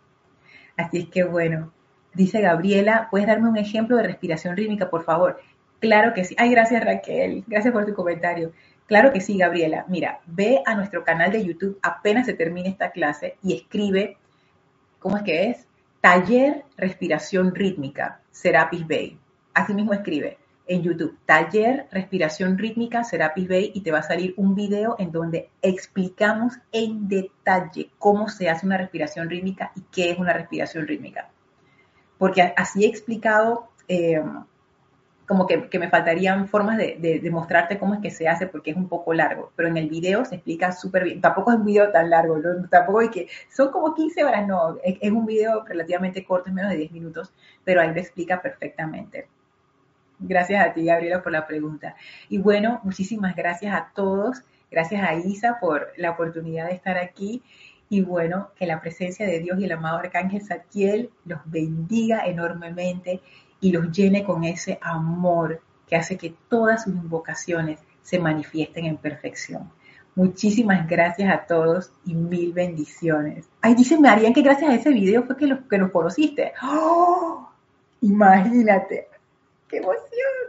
[0.77, 1.73] Así es que bueno,
[2.15, 5.41] dice Gabriela, ¿puedes darme un ejemplo de respiración rítmica, por favor?
[5.81, 6.37] Claro que sí.
[6.39, 8.53] Ay, gracias Raquel, gracias por tu comentario.
[8.87, 9.85] Claro que sí, Gabriela.
[9.89, 14.17] Mira, ve a nuestro canal de YouTube apenas se termine esta clase y escribe,
[15.01, 15.67] ¿cómo es que es?
[16.01, 19.19] Taller Respiración Rítmica, Serapis Bay.
[19.55, 24.35] Así mismo escribe en YouTube, Taller Respiración Rítmica Serapis Bay y te va a salir
[24.37, 30.11] un video en donde explicamos en detalle cómo se hace una respiración rítmica y qué
[30.11, 31.31] es una respiración rítmica.
[32.19, 34.23] Porque así he explicado, eh,
[35.27, 38.77] como que, me faltarían formas de, de, mostrarte cómo es que se hace porque es
[38.77, 41.21] un poco largo, pero en el video se explica súper bien.
[41.21, 42.37] Tampoco es un video tan largo,
[42.71, 46.55] tampoco es que son como 15 horas, no, es, es un video relativamente corto, es
[46.55, 47.33] menos de 10 minutos,
[47.65, 49.29] pero ahí lo explica perfectamente.
[50.19, 51.95] Gracias a ti, Gabriela, por la pregunta.
[52.29, 54.43] Y bueno, muchísimas gracias a todos.
[54.71, 57.43] Gracias a Isa por la oportunidad de estar aquí.
[57.89, 63.21] Y bueno, que la presencia de Dios y el amado Arcángel Zadkiel los bendiga enormemente
[63.61, 68.97] y los llene con ese amor que hace que todas sus invocaciones se manifiesten en
[68.99, 69.71] perfección.
[70.15, 73.49] Muchísimas gracias a todos y mil bendiciones.
[73.63, 76.53] Ay, dice Marian que gracias a ese video fue que los, que los conociste.
[76.63, 77.49] ¡Oh!
[78.01, 79.08] Imagínate.
[79.69, 80.03] ¡Qué emoción!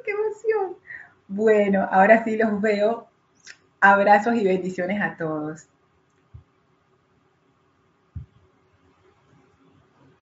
[0.03, 0.77] ¡Qué emoción!
[1.27, 3.07] Bueno, ahora sí los veo.
[3.81, 5.67] Abrazos y bendiciones a todos.